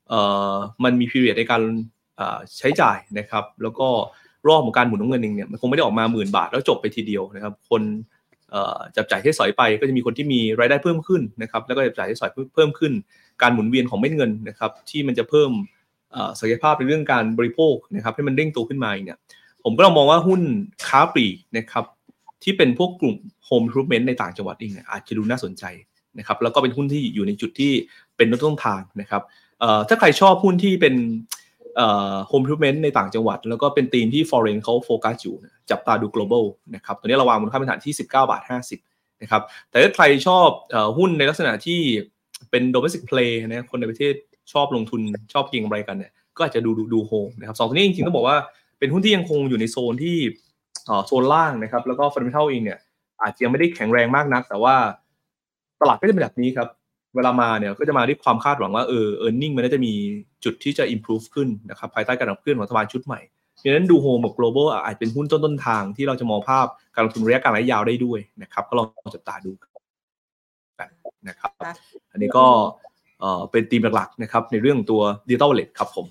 [0.09, 0.15] เอ
[0.53, 0.55] อ
[0.85, 1.63] มันมี period ในการ
[2.59, 3.89] ใช้จ่ายนะครับ แล้วก็
[4.49, 7.83] รอบของการหมุนของเงินเองเนี่ยมันคงไม่ได้ออกมาหมื่นบาทแล้วจบไปทีเดียวนะครับ คน
[8.97, 12.93] จับจ่ายใช้สอยไป ก็จะมีคนที่มีรายได้เพิ่มขึ้นนะครับแล้วก็จับจ่ายใช้สอยเพิ่มขึ้น
[13.43, 15.51] การหมุนเวียนของเม็ดเงินนะครับที่มันจะเพิ่ม
[16.39, 19.19] ศักยภาพในเรื่องการบริโภคนะครับให้มันเร่งตัวขึ้นมาเนี่ย
[19.65, 20.41] ผมก็ลองมองว่าหุ้น
[20.87, 21.85] ค้าปลีกนะครับ
[22.43, 23.17] ที่เป็นพวกกลุ่ม
[23.49, 25.65] Home Improvement ในต่างจังหวัดเองอาจจะดูน่าสนใจ
[26.19, 27.73] นะครับแล้วก็เป็นหุ้นที่อยู่ในจุดที่
[28.17, 29.23] เป็นต้นทางนะครับ
[29.89, 30.95] ถ้าใครชอบหุ้นที่เป็น
[31.77, 35.35] เอ่อ Home Improvement ในต่างจังหวัด แล้วก็เป็นธีมที่ Foreign เขาโฟกัสอยู่
[35.71, 38.43] จับตาดู global นะครับตัวนี้เราวางมูลค่าพื้นฐานที่ 19 บาท
[38.83, 41.81] 50นะครับแต่ถ้าใครชอบอหุ้นในลักษณะที่
[42.51, 44.15] เป็น domestic play นะคนในประเทศ
[44.53, 45.01] ชอบลงทุน
[45.33, 48.37] ชอบเก็งกำไรกันเนี่ยก็อาจจะดูดูโฮมนะครับสองตัวนี้จริงๆต้องบอกว่า
[48.79, 50.17] เป็นหุ้นที่ยังคงอยู่ในโซนที่
[51.07, 52.79] โซนล่างนะครับแล้วก็ fundamental เองเนี่ย
[53.23, 54.75] อาจจะยังไม่ได้แข็งแรงมากนัก แต่ว่า
[55.81, 56.69] ตลาดก็จะเป็นแบบนี้ครับ
[57.17, 59.93] เวลามาเนี่ยก็จะมาด้วยความคาดหวังว่าเออ earning มันน่าจะมี
[60.45, 63.21] จุดที่จะ improve ขึ้นนะครับภายใต้การขับเคลื่อนของรัฐบาลชุดใหม่
[63.65, 69.53] ดังนั้นดูโฮมกับ GLOBAL อาจเป็นหุ้นต้นต้นทางที่เราจะมองภาพการลงทุนระยะกลางระยะยาวได้ด้วยนะครับก็ลองจับตาดู
[70.79, 70.91] กัน
[71.29, 71.51] นะครับ
[72.13, 72.47] อันนี้ก็
[73.21, 76.07] เอ่อเป็นธีมหลักๆนะครับในเรื่องตัว digital wallet ครับผม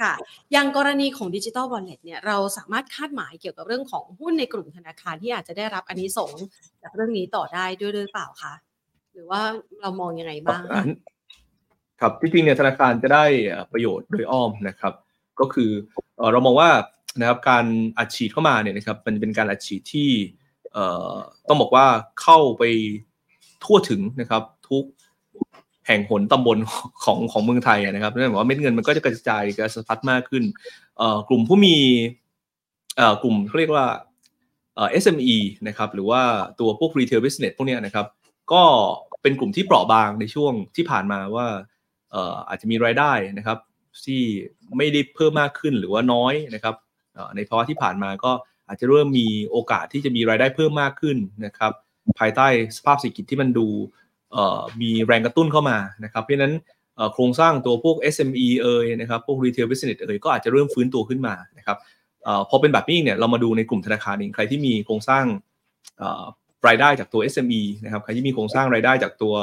[0.00, 0.12] ค่ะ
[0.52, 6.44] อย่างกรณีของดิจิ t a ล Wallet เนี่ยเราสามารถคาดหมายเกี่ยวกับเรื่องของหุ้นในกลุ่มธนาคารที่อาจจะได้รับอันนี้ส่งส์
[6.82, 8.52] จากเรื่องนี้ต่อได้ด้วยหรือเปล่าคะ
[9.14, 9.42] หรือว่า
[9.80, 10.62] เรามองยังไงบ้าง
[12.00, 13.24] ครับที่จริงเนี่ยธนาคารจะได้
[13.72, 14.92] ประโยชน์โดยอ้อมนะครับ
[15.40, 15.70] ก็คือ
[16.32, 16.70] เรามองว่า
[17.20, 17.64] นะครับการ
[17.98, 20.10] อัดฉีดเข้ามาเนี่ยนะครับมันเป็นการอัดฉีดที่
[21.48, 21.86] ต้องบอกว่า
[22.22, 22.62] เข้าไป
[23.64, 24.84] ทั่วถึงนะครับ ทุก
[25.86, 26.58] แห่งหนตำบล
[27.04, 30.44] ของของเมืองไทยนะครับนั่นหมายว่าเม็ดเงินมันก็จะกระจายกระสะพัดมากขึ้น
[31.28, 31.76] กลุ่มผู้มี
[33.22, 33.86] กลุ่มเขาเรียกว่า
[35.02, 35.36] SME
[35.68, 36.22] นะครับหรือว่า
[36.60, 38.06] ตัวพวก retail business พวกนี้นะครับ
[38.52, 38.62] ก็
[39.22, 41.46] เป็นกลุ่มที่เปราะบางในช่วงที่ผ่านมาว่า
[42.48, 43.58] อาจจะมีรายได้นะครับ
[44.04, 44.22] ที่
[44.76, 46.74] ไม่ได้เพิ่มมากขึ้นหรือว่าน้อยนะครับ
[47.36, 48.32] ในภาวะที่ผ่านมาก็
[48.68, 51.72] อาจจะเริ่มมีโอกาสที่จะมีรายได้เพิ่มมากขึ้นนะครับ
[52.18, 53.66] ภายใต้สภาพเศรษฐกิจที่มันดู
[54.80, 56.54] มีแรงกระตุ้นเข้ามานะครับ เพราะฉะนั้น
[57.12, 61.78] โครงสร้างตัวพวก SME เอ่ยนะครับพวก retail business เอ่ยก็อาจจะเริ่มฟื้นตัวขึ้นมานะครับ
[62.48, 65.24] พอเป็นแบบนี้เนี่ยเรามาดูในกลุ่มธนาคารเองใครที่มีโครงสร้าง
[66.66, 69.34] รายได้จากตัว SME นะครับใครที่มีโครงสร้างรายได้จากตัว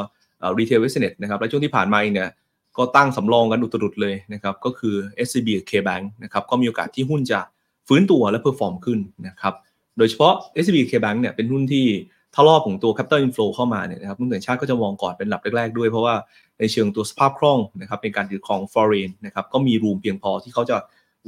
[0.57, 2.29] retail business นะครับและช่วงที่ผ่านมาเนี่ย
[2.77, 4.95] ก็ตั้งสำรองกันอุตรุดเลยนะครับก็คือ
[5.27, 7.39] SCB KBank นะครับก็มีโอกาสที่หุ้นจะ
[7.87, 9.53] ฟื้นตัวและ perform ขึ้นนะครับ
[9.97, 11.85] โดยเฉพาะ SCB KBank เนี่ยเป็นหุ้นที่
[12.33, 16.15] ถ้ารอบของตัว capital inflow เข้ามาเนี่ยนะครับหุ้นต่างชาติก็จะมองก่อนเป็นลำดับแรกๆด้วย เพราะว่า
[16.59, 20.77] ในเชิงตัวสภาพคล่องนะครับในการถือครอง foreign นะครับก็มี room เพียงพอที่เขาจะ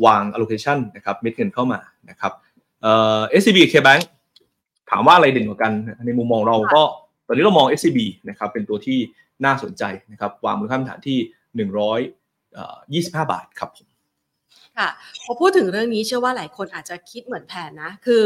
[0.05, 1.79] วาง allocation นะครับเม็ดเงินเข้ามา
[2.09, 2.31] นะครับ
[2.81, 4.03] เอ่อ SCB KBank
[4.93, 5.71] ถามว่าอะไรเด่นกว่ากัน
[6.05, 6.81] ในมุมมองเราก็
[7.27, 8.99] ตอนนี้เรามอง SCB นะครับเป็นตัวที่
[9.45, 11.19] น่าสนใจนะครับวางมูลค่าฐานที่
[12.91, 13.87] 125 บาทครับผม
[14.77, 14.89] ค่ะ
[15.23, 18.23] พอพูดถึงเรื่องนี้เชื่อว่าหลายคนอาจจะคิดเหมือนแผนนะ คือ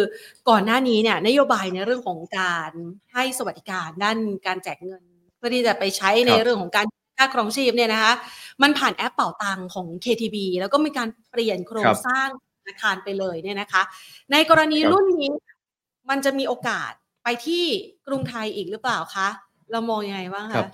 [0.49, 2.71] ก่อนหน้านี้เนี่ยนโยบายในเรื่องของการ
[3.13, 5.03] ให้สวัสดิการด้านการแจกเงิน
[5.37, 6.85] เพื่อที่จะไปใช้ในเรื่องของการ
[7.17, 8.13] ค่าครองชีพเนี่ยนะคะ
[8.61, 12.27] มันผ่านแอปเป่าตังของ KTB แล้วก็มีการเปลี่ยนโครงสร้าง
[12.61, 13.81] ธนาคารไปเลยเนี่ยนะคะ
[14.31, 15.29] ในกรณีรุ่นนี้
[16.09, 16.91] มันจะมีโอกาส
[17.23, 17.63] ไปที่
[18.07, 19.27] กรุงไทยอีกหรือเปล่าคะ
[19.71, 20.67] เรามองยังไงบ้างคะ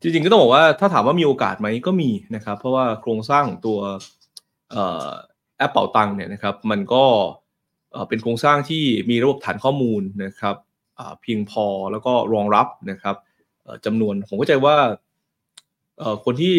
[0.00, 3.78] จริงๆก็ต้องบอกว่าถ้าถามว่ามีโอกาสไหมก็มีนะครับ เพราะว่าโครงสร้างของตัว
[5.56, 7.04] แอปเป่าตังเนี่ยนะครับ มันก็
[8.08, 10.56] เป็นโครงสร้างที่มีระบบฐานข้อมูลนะครับ
[11.22, 13.16] เพียงพอแล้วก็รองรับนะครับ
[13.84, 14.76] จำนวนผมเข้าใจว่า
[16.24, 16.56] คนที่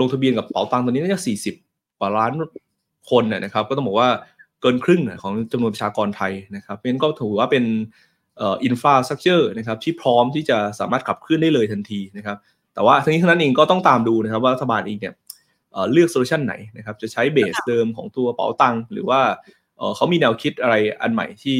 [0.00, 1.22] ลงทะเบียนกับเป๋าตังตอนนี้น่าจะ
[1.60, 2.32] 40 กว่าล้าน
[3.10, 4.08] คนนะครับ ก็ต้องบอกว่า
[4.64, 7.64] เกินครึ่งของจำนวนประชากรไทยนะครับเพราะฉะนั้นก็ถือว่าเป็น
[8.64, 12.36] infrastructure นะครับที่พร้อมที่จะสามารถขับเคลื่อนได้เลยทันทีนะครับ
[12.74, 15.14] แต่ว่าทั้งนี้ทั้งนั้นเองก็ต้องตามดูนะครับว่ารัฐบาลเองเนี่ย
[15.92, 19.20] เลือก solution ไหนนะครับจะใช้ base เดิมของตัวเป๋าตังหรือว่า
[19.96, 21.58] เขามีแนวคิดอะไรอันใหม่ที่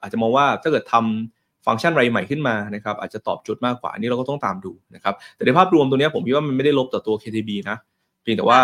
[0.00, 7.76] อาจจะมองว่าถ้าเกิดทำฟังก์ชันอะไรใหม่ขึ้นมานะครับอาจจะตอบโจทย์มากกว่านี้เราก็ต้องตามดูนะครับแต่ในภาพรวมตัวนี้ผมคิดว่ามันไม่ได้ลบต่อตัว KTB นะ
[8.22, 8.60] เพียงแต่ว่า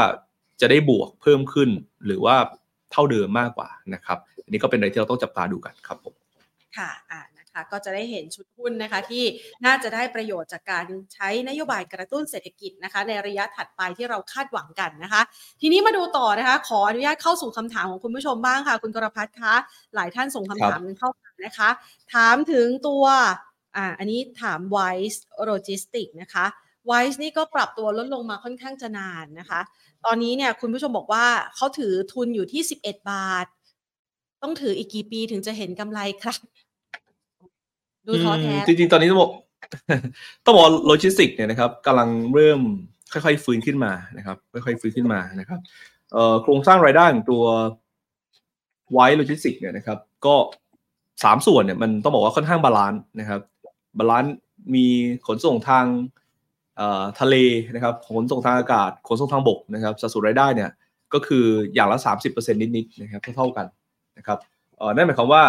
[0.61, 1.71] จะได้บวกเพิ่มขึ้น
[2.07, 2.37] หรือว่า
[2.93, 6.15] เท่าเดิมมากกว่านะครับอันนี้ก็เป็นอะไรที่เราต้องจับตาดูกันครับผม
[6.77, 7.21] ค่ะอ่า
[7.57, 9.25] ค่ะก็จะได้เห็นชุดหุ้นนะคะที่
[9.67, 15.23] น่าจะได้ประโยชน์จากการใช้นโยบายกระตุ้นเศรษฐกิจนะคะ ในระยะถัดไปที่เราคาดหวังกันนะคะ
[15.61, 19.55] ทีนี้มาดูต่อนะคะ ขออนุญาตเข้าสู่คำถามของคุณผู้ชมบ้างค่ะ คุณกรพัฒน์คะ
[19.95, 21.69] หลายท่านส่งคำถามกันเข้ามานะคะ
[22.15, 23.05] ถามถึงตัว
[23.77, 25.19] อ่าอันนี้ถาม Wise
[25.51, 26.47] Logistics นะคะ
[26.91, 29.61] WICE นี่ก็ปรับตัวลดลงมาค่อนข้างจะนานนะคะ
[30.05, 33.47] ตอนนี้เนี่ยคุณผู้ชมบอกว่าเขาถือทุนอยู่ที่ 11 บาท
[34.43, 36.39] ต้องถืออีกกี่ปีถึงจะเห็นกำไรครับ
[38.07, 39.33] ดูท้อแท้จริงๆ ตอนนี้ต้องบอก
[40.45, 42.61] ต้องบอกโลจิสติกเนี่ยนะครับกำลังเริ่ม
[43.13, 45.61] ค่อยๆ ฟื้นขึ้นมานะครับค่อยๆฟื้นขึ้นมานะครับ
[46.43, 47.45] โครงสร้างรายได้ของตัว
[48.93, 50.35] WICE Logistics เนี่ยนะครับ ก็
[51.25, 53.41] สามส่วนเนี่ยมันต้องบอกว่าค่อนข้าง balance นะครับ
[53.99, 54.35] balance
[54.75, 54.87] มี
[55.27, 55.85] ขนส่งทาง
[57.21, 57.35] ทะเล
[57.75, 60.71] นะครับขนส่งทางอากาศขนส่งทางบกนะครับสัดส่วนรายได้เนี่ย
[61.15, 63.67] ก็คืออย่างละ 30%นิดๆนะครับเท่าๆกัน
[64.19, 64.39] นะครับ
[64.97, 65.45] นั่นหมายความว่า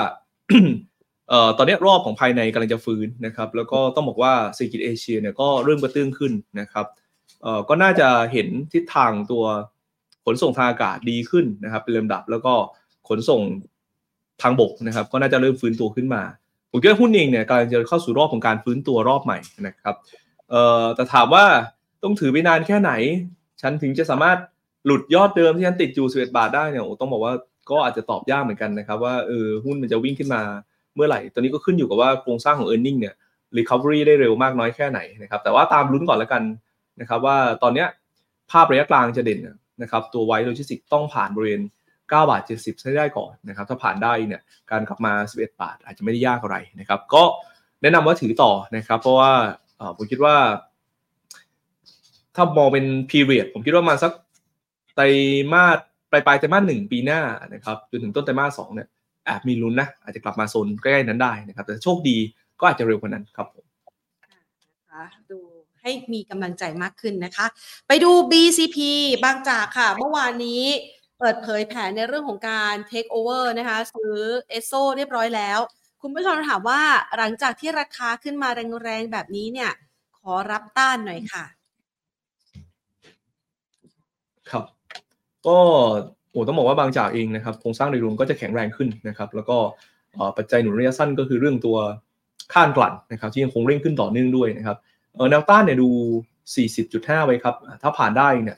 [1.31, 6.85] ออตอนนี้รอบของภายในกำลังจะฟื้นนะครับ แล้วก็ต้องบอกว่าเศรษฐกิจเอเชียเนี่ยก็เริ่มกระเตื้องขึ้นนะครับ
[7.69, 9.43] ก็น่าจะเห็นทิศทางตัว
[10.25, 12.53] ขนส่งทางอากาศดีขึ้นนะครับ เป็นลำดับแล้วก็
[13.09, 13.41] ขนส่ง
[14.41, 16.23] ทางบกนะครับ ก็น่าจะเริ่มฟื้นตัวขึ้นมา
[16.71, 19.95] ผมคิดว่าหุ้นเองเนี่ยกำลังจะเข้าสู่รอบของการฟื้นตัวรอบใหม่นะครับ
[20.49, 21.45] เอ่อแต่ถามว่า
[22.03, 22.91] ต้องถือไปนานแค่ไหน
[23.61, 24.37] ฉันถึงจะสามารถ
[24.85, 27.33] หลุดยอดเดิมที่ฉันติดอยู่11บาทได้เนี่ยโอ้ต้องบอกว่า
[27.71, 30.41] ก็อาจจะตอบยากเหมือนกันนะครับ ว่าเออหุ้นมันจะวิ่งขึ้นมา
[30.95, 33.15] เมื่อไหร่ ตอนนี้ก็ขึ้นอยู่กับว่าโครงสร้างของ e a r n i n g เนี่ย
[33.57, 36.43] recovery ได้เร็วมากน้อยแค่ไหนนะครับแต่ว่าตามลุ้นก่อนแล้วกัน
[36.99, 37.85] นะครับว่าตอนนี้
[38.51, 39.39] ภาพระยะกลางจะเด่น
[39.81, 47.23] นะครับตัว WICE Logistics ต้องผ่านบริเวณ9บาท70ใช้ได้ก่อนนะครับถ้าผ่านได้เนี่ยการกลับมา 11 บาท อาจจะไม่ได้ยากอะไรนะครับก็
[47.81, 49.31] แนะนำว่าถือต่อนะครับเพราะว่า
[49.97, 50.35] ผมคิดว่า
[52.35, 54.11] ถ้ามองเป็น period ผมคิดว่ามาสัก
[54.95, 55.03] ไตร
[55.53, 55.79] มาส
[56.11, 57.21] ปลายปลายไตรมาสหนึ่งปีหน้า
[57.53, 58.87] นะครับจนถึงต้นไตรมาสสองเนี่ย
[59.25, 62.17] แอบมีลุ้นนะอาจจะกลับมาโซนใกล้ๆนั้นได้นะครับ แต่โชคดี
[62.59, 63.65] ก็อาจจะเร็วกว่านั้นครับผม
[65.31, 65.39] ดู
[65.81, 67.45] ให้มีกำลังใจมากขึ้นนะคะ
[67.87, 68.77] ไปดู BCP
[69.23, 70.63] บางจากค่ะ เมื่อวานนี้
[71.19, 74.17] เปิดเผยแผนในเรื่องของการ take over นะคะ ซื้อ
[74.49, 75.59] เอสโซเรียบร้อยแล้ว
[76.05, 76.81] คุณผู้ชมถามว่า
[77.17, 78.49] หลังจากที่ราคาขึ้นมา
[78.83, 79.71] แรงๆแบบนี้เนี่ย
[80.19, 81.43] ขอรับต้านหน่อยค่ะ
[84.49, 84.63] ครับ
[85.47, 85.57] ก็
[86.31, 89.57] โอ้ต้องบอกว่าบางจากเองนะครับโครงสร้างโดยรวมก็จะแข็งแรงขึ้นนะครับ แล้วก็
[90.37, 91.77] ปัจจัยหนุนระยะสั้นก็คือเรื่องตัว
[92.53, 94.77] ค่านกลั่นนะครับ ที่ยังคงเร่งขึ้นต่อเนื่องด้วยนะครับ
[95.29, 95.89] แนวต้านเนี่ยดู
[96.57, 98.57] 40.5 ไว้ครับ ถ้าผ่านได้เนี่ย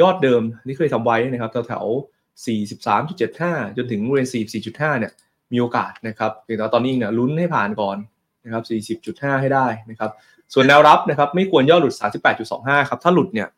[0.00, 2.44] ยอดเดิมที่เคยทำไว้นะครับแถวๆ
[2.86, 4.28] 43.75 จนถึงบริเวณ
[4.64, 5.12] 44.5 เนี่ย
[5.52, 7.96] มีโอกาสนะครับเพียงแต่ตอนนี้เนี่ยลุ้นให้ผ่านก่อน
[8.44, 8.62] นะครับ
[9.00, 10.10] 40.5 ให้ได้นะครับ
[10.54, 11.94] ส่วนแนวรับนะครับไม่ควรย่อหลุด
[12.42, 13.48] 38.25 ครับ ถ้าหลุดเนี่ย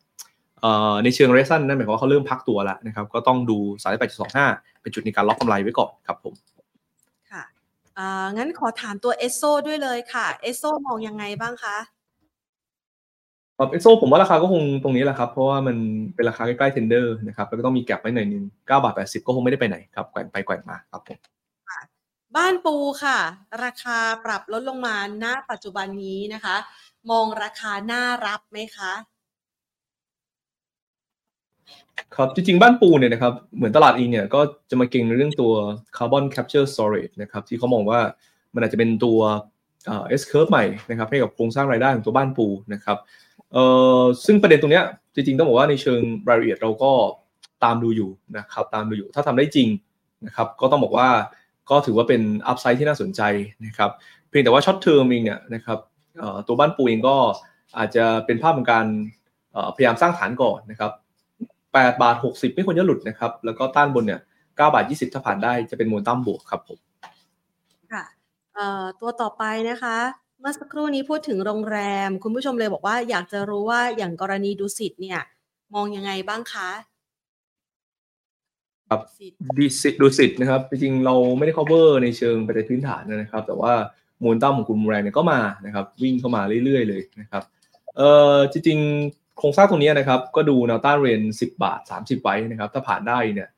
[1.05, 3.59] ในเชิงเรซันนั่นหมายความว่าเขาเริ่มพักตัวแล้วนะครับ ก็ต้องดู
[4.19, 6.35] 38.25 เป็นจุดในการล็อกกำไรไว้ก่อนครับผม
[7.31, 7.43] ค่ะ
[8.37, 11.77] งั้นขอถามตัวเอสโซด้วยเลยค่ะ เอสโซมองยังไงบ้างคะ
[13.59, 15.77] ครับเอสโซผมว่าราคาก็คงตรงนี้แหละครับ เพราะว่ามัน
[16.15, 21.19] เป็นราคาใกล้ๆ tender นะครับ แล้วก็ต้องมี gap ไว้หน่อยนึง9บาท80 ก็คงไม่ได้ไปไหนครับ แกว่งไปแกว่งมาครับผม
[22.37, 23.19] บ้านปูค่ะ
[23.65, 26.57] ราคาปรับลดลงมาณปัจจุบันนี้นะคะ
[27.11, 28.93] มองราคาน่ารับไหมคะ
[32.15, 34.41] ครับจริงๆ บ้านปูเนี่ยนะครับ เหมือนตลาดเองเนี่ยก็
[34.71, 35.53] จะมาเก็งในเรื่องตัว
[35.97, 38.01] carbon capture storage นะครับที่เขามองว่า
[38.55, 39.21] มันอาจจะเป็นตัว
[39.85, 42.99] S-curve ใหม่นะครับให้กับโครงสร้างรายได้ของตัวบ้านปูนะครับ
[43.53, 43.65] เอ่
[44.01, 46.93] อซึ่งประเด็นตรงเนี้ยจริงๆ ต้องบอกว่าในเชิงรายละเอียดเราก็
[47.65, 49.69] ตามดูอยู่นะครับตามดูอยู่ถ้าทำได้จริง
[50.27, 51.09] นะครับก็ต้องบอกว่า
[51.71, 53.23] ก็ถือว่าเป็น upside ที่น่าสนใจ
[53.67, 53.91] นะครับ
[54.29, 55.79] เพียงแต่ว่า short term เองเนี่ยนะครับ
[56.47, 57.17] ตัวบ้านปูเองก็
[57.79, 58.87] อาจจะเป็นภาพของการ
[59.77, 60.93] พยายามสร้างฐานก่อนนะครับ
[61.43, 66.79] 8บาท 60 ไม่ควรจะหลุดนะครับ แล้วก็ต้านบนเนี่ย9บาท 20 ถ้าผ่านได้จะเป็นมูลตั้มบวกครับผม
[67.93, 68.05] ค่ะ
[69.01, 69.97] ตัวต่อไปนะคะ
[70.41, 75.21] เมื่อสักครู่นี้พูดถึงโรงแรม คุณผู้ชมเลยบอกว่าอยากจะรู้ว่าอย่างกรณีดูสิตเนี่ย
[75.75, 76.69] มองยังไงบ้างคะ
[78.93, 79.03] ครับ
[79.57, 83.73] ดูสิตดูสิตนะครับ จริงๆเราไม่ได้ cover ในเชิงปัจจัยพื้นฐานนะครับ แต่ว่า
[84.23, 87.43] มูลตั้มของกลุ่มแรงเนี่ยก็มานะครับ วิ่งเข้ามาเรื่อยๆ เลยนะครับ
[87.97, 93.49] เอ่อจริงๆโครงสร้างตรงนี้นะครับ ก็ดูแนวต้าน range 10 บาท 30 ไว้นะครับ ถ้าผ่านได้เนี่ย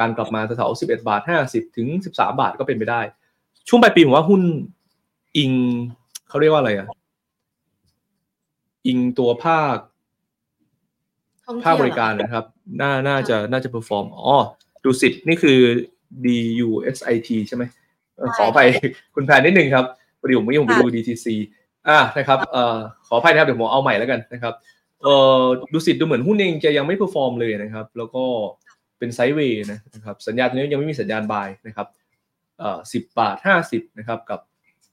[0.00, 3.00] การกลับมาแถว11 บาท 50 ถึง 13 บาทก็เป็นไปได้
[3.68, 4.42] ช่วงปลายปีผมว่าหุ้น
[5.36, 5.52] อิง
[6.28, 6.86] เขาเรียกว่าอะไรอะ
[8.86, 9.76] อิงตัวภาค
[11.64, 12.44] ภาคบริการนะครับ
[12.80, 14.36] น่า น่าจะ น่าจะ perform อ๋อ
[14.84, 15.58] ดุสิตนี่คือ
[16.24, 16.26] D
[16.66, 17.64] U S I T ใช่ไหม
[18.36, 18.60] ขอไป
[19.14, 19.84] คุณแพนนิดนึงครับ
[20.20, 21.26] พอดีผมไม่ผมไปดู DTC
[21.88, 24.54] อ่า นะครับ เอ่อ ขออภัยนะครับ เดี๋ยวผมเอาใหม่แล้วกันนะครับ
[25.02, 28.24] เอ่อ ดุสิตดูเหมือนหุ้นเองจะยังไม่ perform เลยนะครับ แล้วก็
[28.98, 31.86] เป็น sideway นะครับ สัญญาณนี้ยังไม่มีสัญญาณ buy นะครับ
[32.58, 34.40] เอ่อสิบบาทห้าสิบนะครับ กับ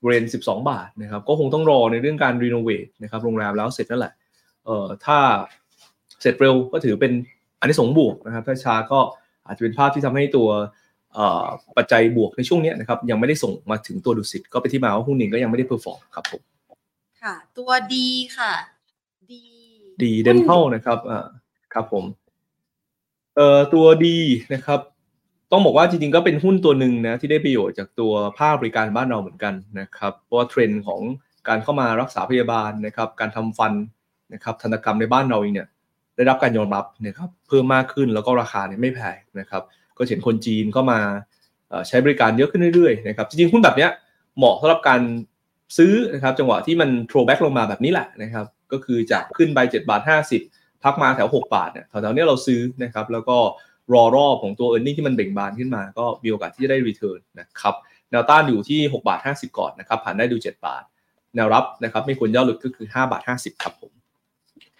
[0.06, 4.14] range สิบสองบาทนะครับ ก็คงต้องรอในเรื่องการ renovate นะครับ โรงแรมแล้วเสร็จนั่นแหละ
[4.66, 5.20] เอ่อ ถ้า
[6.22, 7.14] เสร็จเร็วก็ถือเป็น
[7.60, 9.00] อันนี้สงบวกนะครับ ถ้าช้าก็
[9.46, 10.48] อาจจะเป็นภาพที่ทำให้ตัว
[11.78, 16.42] ปัจจัยบวกในช่วงนี้นะครับยังไม่ได้ส่งมาถึงตัวดุสิตก็เป็นที่มาว่าหุ้นเองก็ยังไม่ได้ perform ครับผม
[17.22, 18.54] ค่ะ ตัว D ค่ะ
[19.32, 21.28] D D Dental นะครับอ่า
[21.74, 22.06] ครับผม
[23.36, 24.18] เอ่อตัว D
[24.54, 24.80] นะครับ
[25.52, 31.02] ต้องบอกว่าจริงๆก็เป็นหุ้นตัวหนึ่งนะที่ได้ประโยชน์จากตัวภาคบริการบ้านเราเหมือนกันนะครับเพราะว่าเทรนด์ของ
[31.48, 33.74] การเข้ามารักษาพยาบาลนะครับ การทำฟัน
[34.34, 35.68] นะครับธนกรรมในบ้านเราเองเนี่ย
[36.16, 39.64] ได้รับการยอมรับนะครับเพิ่มมากขึ้นแล้วก็ราคาเนี่ยไม่แพงนะครับ
[39.98, 41.00] ก็เห็นคนจีนก็มา
[41.88, 43.92] ใช้บริการเยอะขึ้นเรื่อยๆนะครับจริงๆหุ้นแบบเนี้ย
[44.38, 45.02] เหมาะสำหรับการ
[45.78, 50.02] ซื้อนะครับจังหวะที่มันโทรแบ็กลงมาแบบนี้แหละนะครับก็คือจากขึ้นไป7บาท
[50.44, 53.38] 50 พักมาแถว 6 บาทเนี่ยแถวๆนี้เราซื้อนะครับแล้วก็
[53.94, 57.76] รอรอบของตัว e a r n i n g ที่มันเบ่งบานขึ้นมา ก็มีโอกาสที่จะได้รีเทิร์นนะครับ
[58.12, 60.84] แนวต้านอยู่ที่6บาท50 ก่อนนะครับผ่านได้ดู 7 บาท
[61.36, 63.92] แนวรับนะครับไม่ควรย่อหลุดก็คือ 5 บาท 50 ครับผม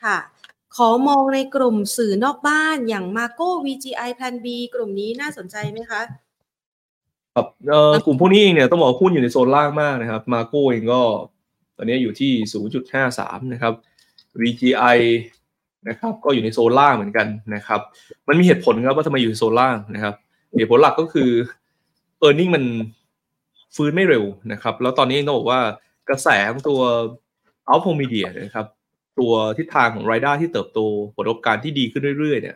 [0.04, 0.18] ค่ะ
[0.76, 6.02] ขอมองในกลุ่มสื่อนอกบ้านอย่าง Marco VGI Plan B กลุ่มนี้น่าสนใจไหมคะ
[7.36, 11.02] ครับเอ่อกลุ่มพวกนี้เองเนี่ยต้องบอกหุ้นอยู่ในโซนล่างมากนะครับ มาโก้เองก็
[11.78, 12.32] ตอนนี้อยู่ที่
[12.94, 13.74] 0.53 นะครับ
[14.42, 14.98] VGI
[15.88, 17.82] นะครับก็อยู่ในโซนล่างเหมือนกันนะครับ
[18.28, 20.16] มันมีเหตุผลครับว่าทำไมอยู่ในโซนล่างนะครับ
[20.58, 21.30] เหตุผลหลักก็คือ
[22.26, 22.64] e a r n i n g มัน
[23.76, 25.60] ฟื้นไม่เร็วนะครับ แล้วตอนนี้ต้องบอกว่า
[26.10, 26.80] กระแสของตัว
[27.70, 28.68] Outdoor Media นะครับ
[29.20, 30.80] ตัวทิศทางของรายได้ที่เติบโต
[31.16, 32.56] ผลประกอบการที่ดีขึ้นเรื่อยๆเนี่ย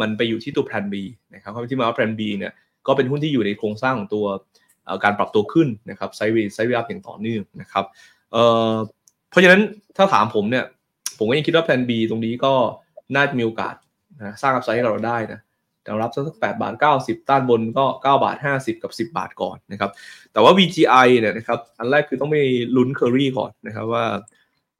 [0.00, 0.94] มันไปอยู่ที่ตัวแพลน B
[1.34, 2.52] นะครับที่มาว่าแพลน B เนี่ย
[2.86, 4.26] ก็เป็นหุ้นที่อยู่ในโครงสร้างของตัว
[5.04, 7.84] การปรับตัวขึ้นนะครับ sideway sideway up อย่างต่อเนื่องนะครับ
[8.32, 9.60] เเพราะฉะนั้น
[9.96, 10.64] ถ้าถามผมเนี่ย
[11.18, 12.52] ผมก็ยังคิดว่าแพลน B ตรงนี้ก็
[13.16, 13.74] น่าจะมีโอกาส
[14.18, 15.40] นะสร้าง upside ให้เราได้นะ
[15.82, 19.90] แนวรับสักแปดบาทเก้าสิบต้านบนก็เก้าบาทห้าสิบกับสิบบาทก่อนนะครับ
[20.32, 22.36] แต่ว่า VGI เนี่ยนะครับอันแรกคือต้องไป
[22.76, 24.04] ลุ้นเคอรี่ก่อนนะครับว่า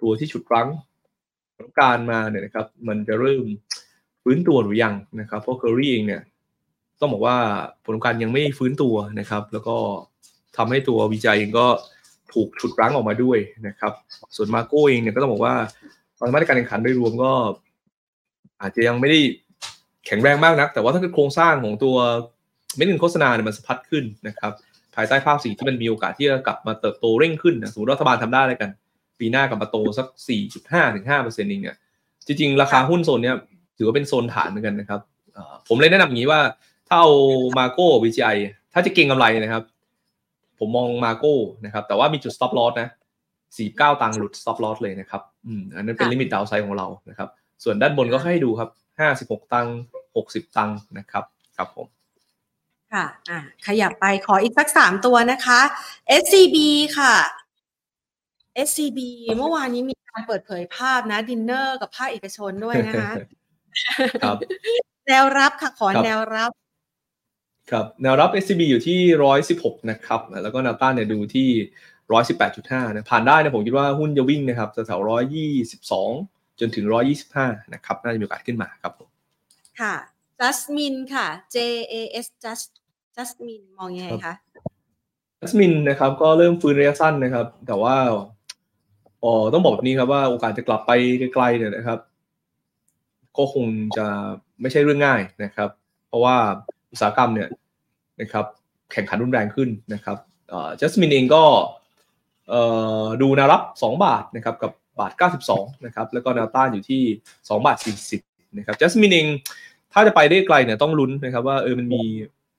[0.00, 0.68] ตัวที่ฉุดรั้ง
[1.60, 3.44] ของการมาเนี่ยนะครับมันจะเริ่ม
[4.22, 6.22] ฟื้นตัวหรือยังนะครับเพราะเคอรี่เองเนี่ย
[7.00, 7.36] ต้องบอกว่า
[7.86, 9.76] ผลการยังไม่ฟื้นตัวนะครับ แล้วก็
[10.56, 11.66] ทำให้ตัว VGI เองก็
[12.32, 13.92] ถูกฉุดรั้งออกมาด้วยนะครับ
[14.36, 15.54] ส่วน MACO เองเนี่ยก็ต้องบอกว่า
[16.18, 17.32] ตอนมาตรการแข่งขันโดยรวมก็
[18.60, 19.18] อาจจะยังไม่ได้
[20.06, 21.96] แข็งแรงมากนัก แต่ว่าถ้าเกิดโครงสร้างของตัว
[22.76, 24.52] เม็ดเงินโฆษณาเนี่ยมันสะพัดขึ้นนะครับ
[24.94, 28.70] ภายใต้ภาพสีที่มันมีโอกาสที่จะกลับมาเติบโตเร่งขึ้นนะสมมติรัฐบาลทำได้อะไรกัน
[29.20, 30.06] ปีหน้ากลับมาโตสัก
[30.50, 31.76] 4.5ถึง5เปอร์เซ็นต์เองเนี่ย
[32.26, 33.36] จริง ๆ ราคาหุ้นโซนเนี้ย
[33.76, 35.00] ถือว่าเป็นโซนฐานเหมือนกันนะครับ
[35.68, 36.40] ผมเลยแนะนำอย่างนี้ว่า
[36.88, 37.10] ถ้าเอา
[37.58, 38.36] มาโก้ VGI
[38.72, 39.62] ถ้าจะเก่งกำไรนะครับ
[40.58, 42.88] ผมมองมาโก้นะครับ แต่ว่ามีจุด stop loss นะ
[43.44, 47.28] 49 ตังค์หลุด stop loss เลยนะครับอืมอันนั้นเป็น limit downside ของเรานะครับ
[47.64, 48.70] ส่วนด้านบนก็ให้ดูครับ
[49.46, 49.76] 56 ตังค์
[50.16, 51.24] 60 ตังค์นะครับ
[51.56, 51.86] ครับผม
[52.92, 55.60] ค่ะ อ่า ขยับไปขออีกสักสามตัวนะคะ
[56.20, 56.56] SCB
[56.98, 57.14] ค่ะ
[58.66, 58.98] SCB
[59.38, 63.12] เมื่อวานนี้มีการเปิดเผยภาพนะดินเนอร์กับภาคเอกชนด้วยนะคะ
[64.24, 64.36] ครับ
[65.08, 66.50] แนวรับค่ะขอครับแนวรับ
[67.70, 68.98] ครับแนวรับ SCB อยู่ที่
[69.46, 71.48] 116 นะครับ แล้วก็แนวต้านเนี่ยดูที่
[72.20, 75.10] 118.5นะผ่านได้นะผมคิดว่าหุ้นจะวิ่งนะครับแถวๆ
[75.80, 76.84] 122 จนถึง
[77.28, 79.08] 125 นะครับ น่าจะมีโอกาสขึ้นมาครับผม
[79.80, 79.94] ค่ะ
[80.40, 81.56] Jasmine ค่ะ J
[81.92, 81.94] A
[82.24, 82.70] S Just
[83.16, 84.34] Jasmine มองยังไงคะ
[85.40, 87.96] จัสมินนะครับ ก็เริ่มฟื้นระยะสั้นนะครับ แต่ว่า
[89.24, 90.90] อ๋อต้องบอกแบบนี้ครับว่าโอกาสจะกลับไป
[91.34, 91.98] ไกลๆเนี่ยนะครับ
[93.36, 93.66] ก็คง
[93.96, 94.06] จะ
[94.60, 95.68] ไม่ใช่เรื่องง่ายนะครับ
[96.08, 96.36] เพราะว่า
[96.92, 97.48] อุตสาหกรรมเนี่ย
[98.20, 98.44] นะครับ
[98.92, 100.16] แข่งขันรุนแรงขึ้นนะครับ
[100.80, 101.44] จัสมินเองก็
[102.48, 102.54] เอ
[103.02, 105.12] อดูแนวรับ 2 บาทนะครับกับบาท
[105.48, 107.02] 92นะครับแล้วก็แนวต้านอยู่ที่
[107.36, 107.76] 2 บาท
[108.16, 109.26] 40นะครับจัสมินเอง
[109.92, 112.02] ถ้าจะไปได้ไกลเนี่ยต้องลุ้นนะครับว่าเออมันมี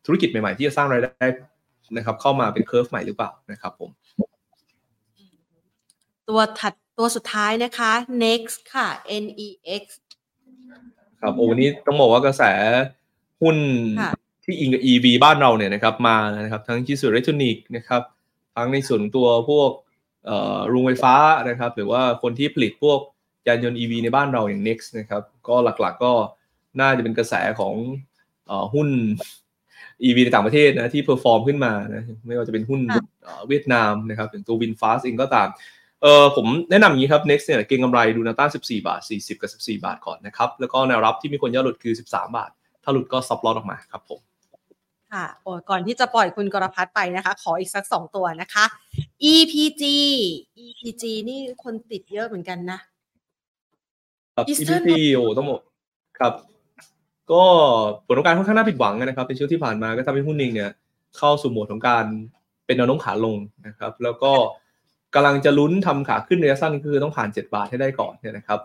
[0.05, 1.25] ธุรกิจใหม่ๆ ที่จะสร้างรายได้
[1.97, 3.89] นะครับเข้ามาเป็นเคอร์ฟใหม่หรือเปล่านะครับผม
[6.29, 7.91] ตัวถัดตัวสุดท้ายนะคะ
[8.23, 8.87] NEX ค่ะ
[9.23, 9.49] N E
[9.81, 9.83] X
[11.21, 12.43] ครับโอ้วันนี้ต้องบอกว่ากระแส
[13.41, 13.57] หุ้น
[14.01, 14.11] ค่ะ
[14.43, 18.01] ที่อิงกับ EV บ้านเราเนี่ยนะครับมานะครับทั้งชิ้นส่วนอิเล็กทรอนิกส์นะครับ
[18.55, 19.69] ทั้งในส่วนของตัวพวก
[20.25, 21.15] เอ่อโรงไฟฟ้า
[21.49, 22.99] นะครับหรือว่าคนที่ผลิตพวก
[23.47, 26.13] ยานยนต์ EV ในบ้านเราอย่าง Next นะครับก็หลักๆก็
[26.79, 27.73] น่าจะเป็นกระแสของ
[28.47, 28.89] เอ่อหุ้น
[30.03, 35.49] EV ในต่างประเทศนะที่ perform ขึ้นมานะไม่ว่าจะเป็นหุ้นค่ะเอ่อเวียดนามนะครับอย่างตัว VinFast เองก็ตาม
[36.01, 42.49] เออผมแนะนำอย่างนี้ครับ next เนี่ยเก็งกำไรดูแนวต้าน14 บาท 40 กับ 14 บาทก่อนนะครับ แล้วก็แนวรับที่มีคนย่อหลุดคือ 13 บาท
[42.83, 44.19] ถ้าหลุดก็ซับลอตออกมาครับผม
[45.11, 48.65] ค่ะโอ้ยก่อนที่จะปล่อยคุณกรพัฒน์ไปนะคะ ขออีกสักสองตัวนะคะ
[49.31, 49.83] EPG
[50.65, 52.79] EPG นี่คนติดเยอะเหมือนกันนะ
[54.35, 55.61] ครับ Eastern EPT โอ้ต้องบอก
[56.19, 56.33] ครับ
[57.31, 57.43] ก็
[58.05, 60.71] ผลของการค่อนข้างน่าผิดหวังนะครับในช่วงที่ผ่านมาก็ทำให้หุ้นเองเนี่ย
[61.17, 62.05] เข้าสู่โหมดของการ
[62.65, 63.37] เป็นแนวโน้มขาลง
[63.67, 64.31] นะครับ แล้วก็
[65.15, 68.59] กำลังจะลุ้นทำขาขึ้นระยะสั้นคือต้องผ่าน 7 บาทให้ได้ก่อนเนี่ยนะครับ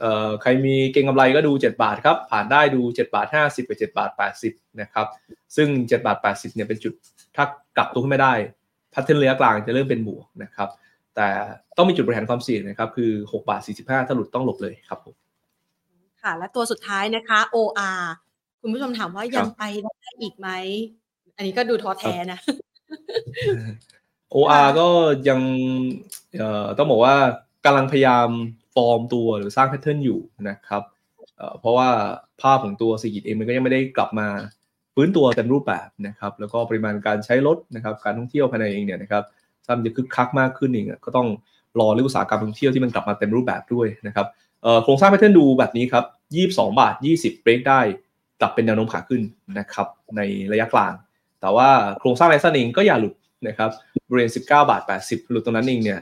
[0.00, 4.10] เอ่อใครมีเก็งกำไรก็ดู 7 บาทครับ ผ่านได้ดู 7 บาท 50กับ7บาท
[4.44, 5.06] 80 นะครับ
[5.56, 6.92] ซึ่ง 7 บาท 80 เนี่ยเป็นจุด
[7.36, 7.44] ถ้า
[7.76, 8.34] กลับตัวขึ้นไม่ได้
[8.94, 10.68] พัฒนระยะกลางจะเริ่มเป็นบวกนะครับ
[11.16, 11.28] แต่
[11.76, 15.14] ต้องมีจุดบริหารความเสี่ยงนะครับ คือ 6 บาท 45 ถ้าหลุดต้องหลบเลยครับผม
[16.22, 18.02] ค่ะ และตัวสุดท้ายนะคะ OR
[18.60, 20.48] คุณผู้ชมถามว่ายังไปได้อีกไหม
[21.36, 22.38] อันนี้ก็ดูท้อแท้นะ
[24.34, 24.88] OR ก็
[25.28, 25.40] ยัง
[26.38, 27.16] เอ่อต้องบอกว่า
[27.64, 28.28] กำลังพยายาม
[28.74, 30.82] ฟอร์มตัวหรือสร้างแพทเทิร์นอยู่นะครับ
[31.36, 31.88] เอ่อเพราะว่า
[32.42, 34.28] ภาพของตัวเศรษฐกิจเองมันก็ยังไม่ได้กลับมา
[34.94, 39.24] ฟื้นตัวเต็มรูปแบบนะครับแล้วก็ปริมาณการใช้รถนะครับการท่องเที่ยวภายในเองเนี่ยนะครับ
[39.64, 41.28] ถ้ามันจะคึกคักมากขึ้นเองอะก็ต้อง
[41.80, 44.26] รอเรื่องอุตสาหกรรมท่องเที่ยวที่มันกลับมาเต็มรูปแบบด้วยนะครับ
[44.62, 46.04] เอ่อโครงสร้างแพทเทิร์นดูแบบนี้ครับ
[46.40, 47.80] 22 บาท 20 เบรกได้
[48.40, 49.22] กลับเป็นแนวโน้มขาขึ้น
[49.58, 50.20] นะครับใน
[50.52, 50.94] ระยะกลาง
[51.40, 51.68] แต่ว่า
[52.00, 53.14] โครงสร้างระยะสั้นเองก็อย่าหลุด
[53.48, 53.70] นะครับ
[54.08, 55.98] บริเวณ19 บาท 80 หลุดตรงนั้นเองเนี่ย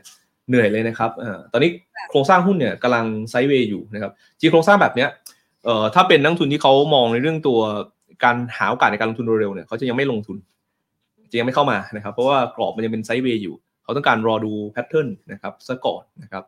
[0.49, 1.71] เหนื่อยเลยนะครับเอ่อตอนนี้
[2.11, 5.09] โครงสร้างหุ้นเนี่ยกำลังไซด์เวย์อยู่นะครับจริงโครงสร้างแบบเนี้ย
[5.65, 7.59] เอ่อถ้าเป็นนักลงทุนที่เขามองในเรื่องตัว
[8.25, 10.37] การหาโอกาสในการลงทุนเร็วๆเนี่ยเขาจะยังไม่ลงทุน
[11.31, 16.45] จะยังไม่เข้ามานะครับ เพราะว่ากรอบมันยังเป็นไซด์เวย์อยู่ เขาต้องการรอดูแพทเทิร์นนะครับซะก่อนนะครับ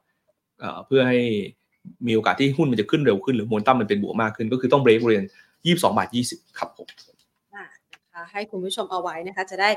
[0.60, 1.20] เอ่อเพื่อให้
[2.06, 5.26] มีโอกาสที่หุ้นมันจะขึ้นเร็วขึ้นหรือโมเมนตัมมันเป็นบวกมากขึ้น ก็คือต้องเบรกบริเวณ
[5.60, 6.88] 22 บาท 20 ครับผม
[8.12, 9.70] นะคะให้คุณผู้ชมเอาไว้นะคะ จะได้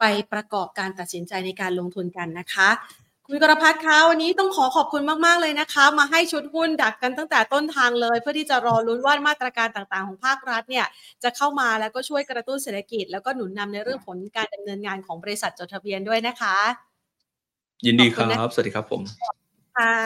[0.00, 2.68] ไปประกอบการตัดสินใจในการลงทุนกันนะคะ
[3.26, 10.86] คุณกรพัฒน์คะวันนี้ต้องขอขอบคุณมาก ๆ เลยนะคะ มาให้ชุดหุ้นดักกันตั้งแต่ต้นทางเลย เพื่อที่จะรอลุ้นว่ามาตรการต่างๆ ของภาครัฐเนี่ย
[11.22, 16.56] จะเข้ามาแล้วก็ช่วยกระตุ้นเศรษฐกิจ แล้วก็หนุนนำในเรื่องผลการดำเนินงานของบริษัทจดทะเบียนด้วยนะคะ
[17.86, 19.02] ยินดีคขอบคุณนะรับ สวัสดีครับผม
[19.76, 19.96] ค่ะ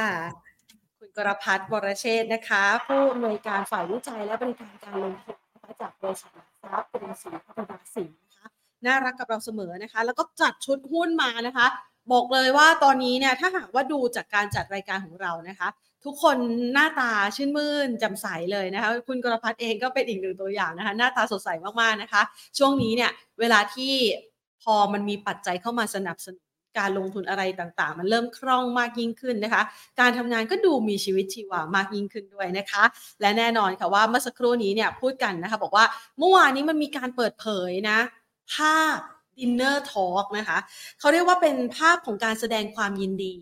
[0.98, 8.48] คุณกรพัฒน์วรเชษฐ์นะคะ ผู้อำนวยการฝ่ายวิจัยและบริการการลงทุนนะคะจากบริษัทหลั กรัพย์กรุงศรีพัฒนาสีนะคะ
[8.86, 11.66] น่ารักกับเราเสมอนะคะ แล้วก็จัดชุดหุ้นมานะคะ
[12.12, 15.68] บอกเลยว่าตอนนี้เนี่ยถ้าหากว่าดูจากการจัดรายการของเรานะคะ
[16.04, 16.36] ทุกคน
[16.72, 21.48] หน้าตาชื่นมื่นจำใสเลยนะคะ คุณกรพัฒน์เองก็เป็นอีกหนึ่งตัวอย่างนะคะ หน้าตาสดใส
[21.80, 22.22] มากๆนะคะ
[22.58, 23.10] ช่วงนี้เนี่ย
[23.40, 23.94] เวลาที่
[24.62, 26.45] พอมันมีปัจจัยเข้ามาสนับสนุน
[26.78, 29.62] การลงทุนอะไรต่างๆ มันเริ่มคล่องมากยิ่งขึ้นนะคะ
[30.00, 32.84] การทำงานก็ดูมีชีวิตชีวามากยิ่งขึ้นด้วยนะคะ
[33.20, 35.84] และแน่นอนค่ะว่าเมื่อสักครู่นี้เนี่ยพูดกันนะคะบอกว่า
[36.18, 37.98] เมื่อวานนี้มันมีการเปิดเผยนะ
[38.54, 38.98] ภาพ
[39.38, 40.58] dinner talk นะคะ
[40.98, 43.34] เขาเรียกว่าเป็นภาพของการแสดงความยินดี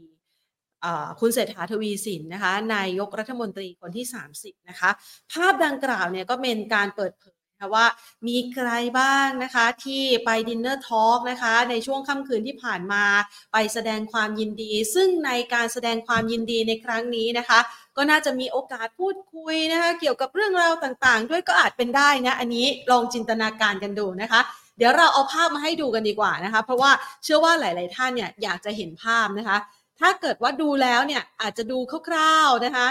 [1.21, 4.07] คุณเศรษฐาทวีสินนะคะนายกรัฐมนตรีคนที่
[4.37, 4.91] 30 นะคะ
[5.33, 7.44] ภาพดังกล่าวเนี่ยก็เป็นการเปิดเผย
[7.75, 7.85] ว่า
[8.27, 13.05] มีใครบ้างนะคะที่ไป dinner talk นะคะในช่วงค่ำคืนที่ผ่านมา
[13.53, 17.61] ไปแสดงความยินดี ซึ่งในการแสดงความยินดีในครั้งนี้นะคะ
[17.97, 24.41] ก็น่าจะมีโอกาสพูดคุยนะคะเกี่ยวกับเรื่องราวต่างๆ ด้วยก็อาจเป็นได้นะอันนี้ลองจินตนาการกันดูนะคะ
[24.79, 26.91] เดี๋ยวเราเอาภาพมาให้ดูกันดีกว่านะคะ เพราะว่า
[27.25, 29.59] เชื่อว่าหลาย ๆ ท่านเนี่ยอยากจะเห็นภาพนะคะ
[30.01, 32.87] ถ้าเกิดว่าดูแล้วเนี่ยอาจจะดูคร่าว ๆ นะคะ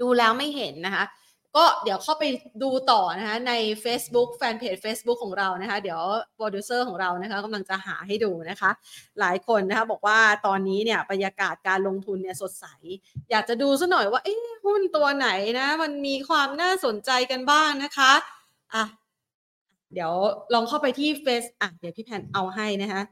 [0.00, 1.04] ดูแล้วไม่เห็นนะคะ
[1.56, 2.24] ก็เดี๋ยวเข้าไป
[2.62, 3.52] ดูต่อนะคะใน
[3.84, 6.00] Facebook แฟนเพจ Facebook ของเรานะคะ เดี๋ยว
[6.36, 8.70] โปรดิวเซอร์ของเรานะคะกำลังจะหาให้ดูนะคะ
[9.20, 12.66] หลายคนนะคะบอกว่าตอนนี้เนี่ยบรรยากาศการลงทุนเนี่ยสดใส
[13.30, 14.34] อยากจะดูซะหน่อยว่าเอ๊
[14.66, 15.28] หุ้นตัวไหน
[15.58, 18.12] นะมันมีความน่าสนใจกันบ้างนะคะ
[18.74, 18.84] อะ
[19.94, 20.12] เดี๋ยว
[20.54, 23.02] ลองเข้าไปที่เฟซอะเดี๋ยวพี่แพนเอาให้นะคะ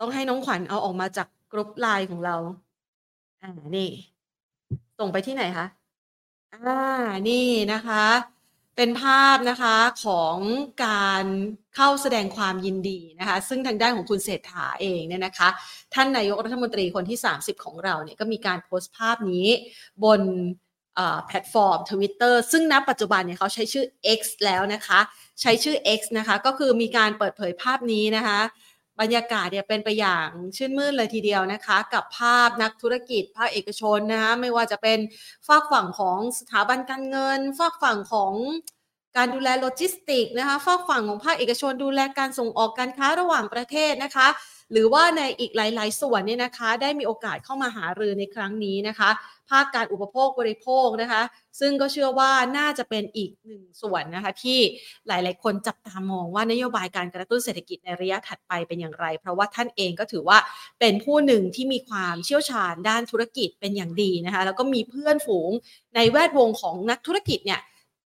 [0.00, 2.36] ต้องให้น้องขวัญเอาออกมาจากกรุ๊ปไลน์ของเรา
[3.42, 3.88] อ่า นี่
[4.98, 5.66] ส่งไปที่ไหนคะ
[6.54, 6.80] อ่า
[7.28, 8.06] นี่นะคะ
[8.76, 10.36] เป็นภาพนะคะของ
[10.84, 11.24] การ
[11.76, 15.48] เข้าแสดงความยินดีนะคะ ซึ่งทางด้านของคุณเศรษฐาเองเนี่ยนะคะ
[15.94, 19.46] ท่านนายกรัฐมนตรีคนที่ 30 ของเราเนี่ยก็มีการโพสต์ภาพนี้
[20.04, 20.20] บน
[21.26, 23.84] แพลตฟอร์ม Twitter ซึ่งณปัจจุบันเนี่ยเขาใช้ชื่อ
[24.18, 25.00] X แล้วนะคะ
[25.40, 28.40] ใช้ชื่อ X นะคะ ก็คือมีการเปิดเผยภาพนี้นะคะ
[29.00, 34.98] บรรยากาศเนี่ยเป็นไปอย่างชื่นมื่นเลยทีเดียวนะคะ กับภาพนักธุรกิจภาคเอกชนนะคะไม่ว่าจะเป็น
[35.46, 38.32] ฝากฝั่งของสถาบันการเงินฝากฝั่งของ
[39.16, 44.28] การดูแลโลจิสติกนะคะฝากฝั่งของภาคเอกชนดูแลการส่งออกการค้าระหว่างประเทศนะคะ
[44.72, 49.10] หรือว่าในอีกหลาย ๆ ส่วนเนี่ยนะคะ ได้มีโอกาสเข้ามาหารือในครั้งนี้นะคะ
[49.50, 51.22] ภาคการอุปโภคบริโภคนะคะ
[51.60, 54.58] ซึ่งก็เชื่อว่าน่าจะเป็นอีกหนึ่งส่วนนะคะ ที่
[55.08, 60.38] หลาย ๆ คนจับตามองว่านโยบายการกระตุ้นเศรษฐกิจในระยะถัดไปเป็นอย่างไร เพราะว่าท่านเองก็ถือว่า
[60.80, 65.50] เป็นผู้หนึ่งที่มีความเชี่ยวชาญด้านธุรกิจเป็นอย่างดีนะคะ แล้วก็มีเพื่อนฝูง
[65.94, 67.60] ในแวดวงของนักธุรกิจเนี่ย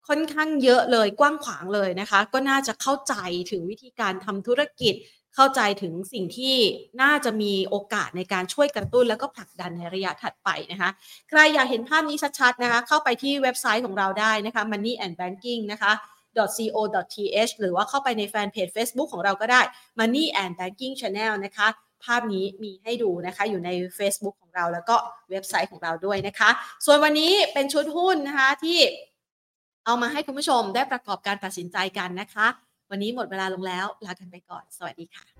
[0.08, 3.14] ค่อนข้างเยอะเลยกว้างขวางเลยนะคะ ก็น่าจะเข้าใจ
[3.50, 4.94] ถึงวิธีการทำธุรกิจ
[5.34, 6.56] เข้าใจถึงสิ่งที่
[7.02, 10.90] น่าจะมีโอกาสในการช่วยกระตุ้น แล้วก็ผลักดันในระยะถัดไปนะคะ
[11.28, 15.92] ใครอยากเห็นภาพนี้ชัดๆนะคะเข้าไปที่เว็บไซต์ของเราได้นะคะ money and banking นะคะ
[16.36, 19.60] co.th หรือว่าเข้าไปในแฟนเพจ Facebook ของเราก็ได้
[20.00, 21.68] money and banking channel นะคะ
[22.04, 24.96] ภาพนี้มีให้ดูนะคะ อยู่ใน Facebook ของเราแล้วก็
[25.30, 26.50] เว็บไซต์ของเราด้วยนะคะ
[26.86, 28.78] ส่วนวันนี้เป็นชุดหุ้นนะคะที่
[29.86, 32.46] เอามาให้คุณผู้ชมได้ประกอบการตัดสินใจกันนะคะ
[32.94, 35.34] วันนี้หมดเวลาลงแล้วลากันไปก่อน สวัสดีค่ะ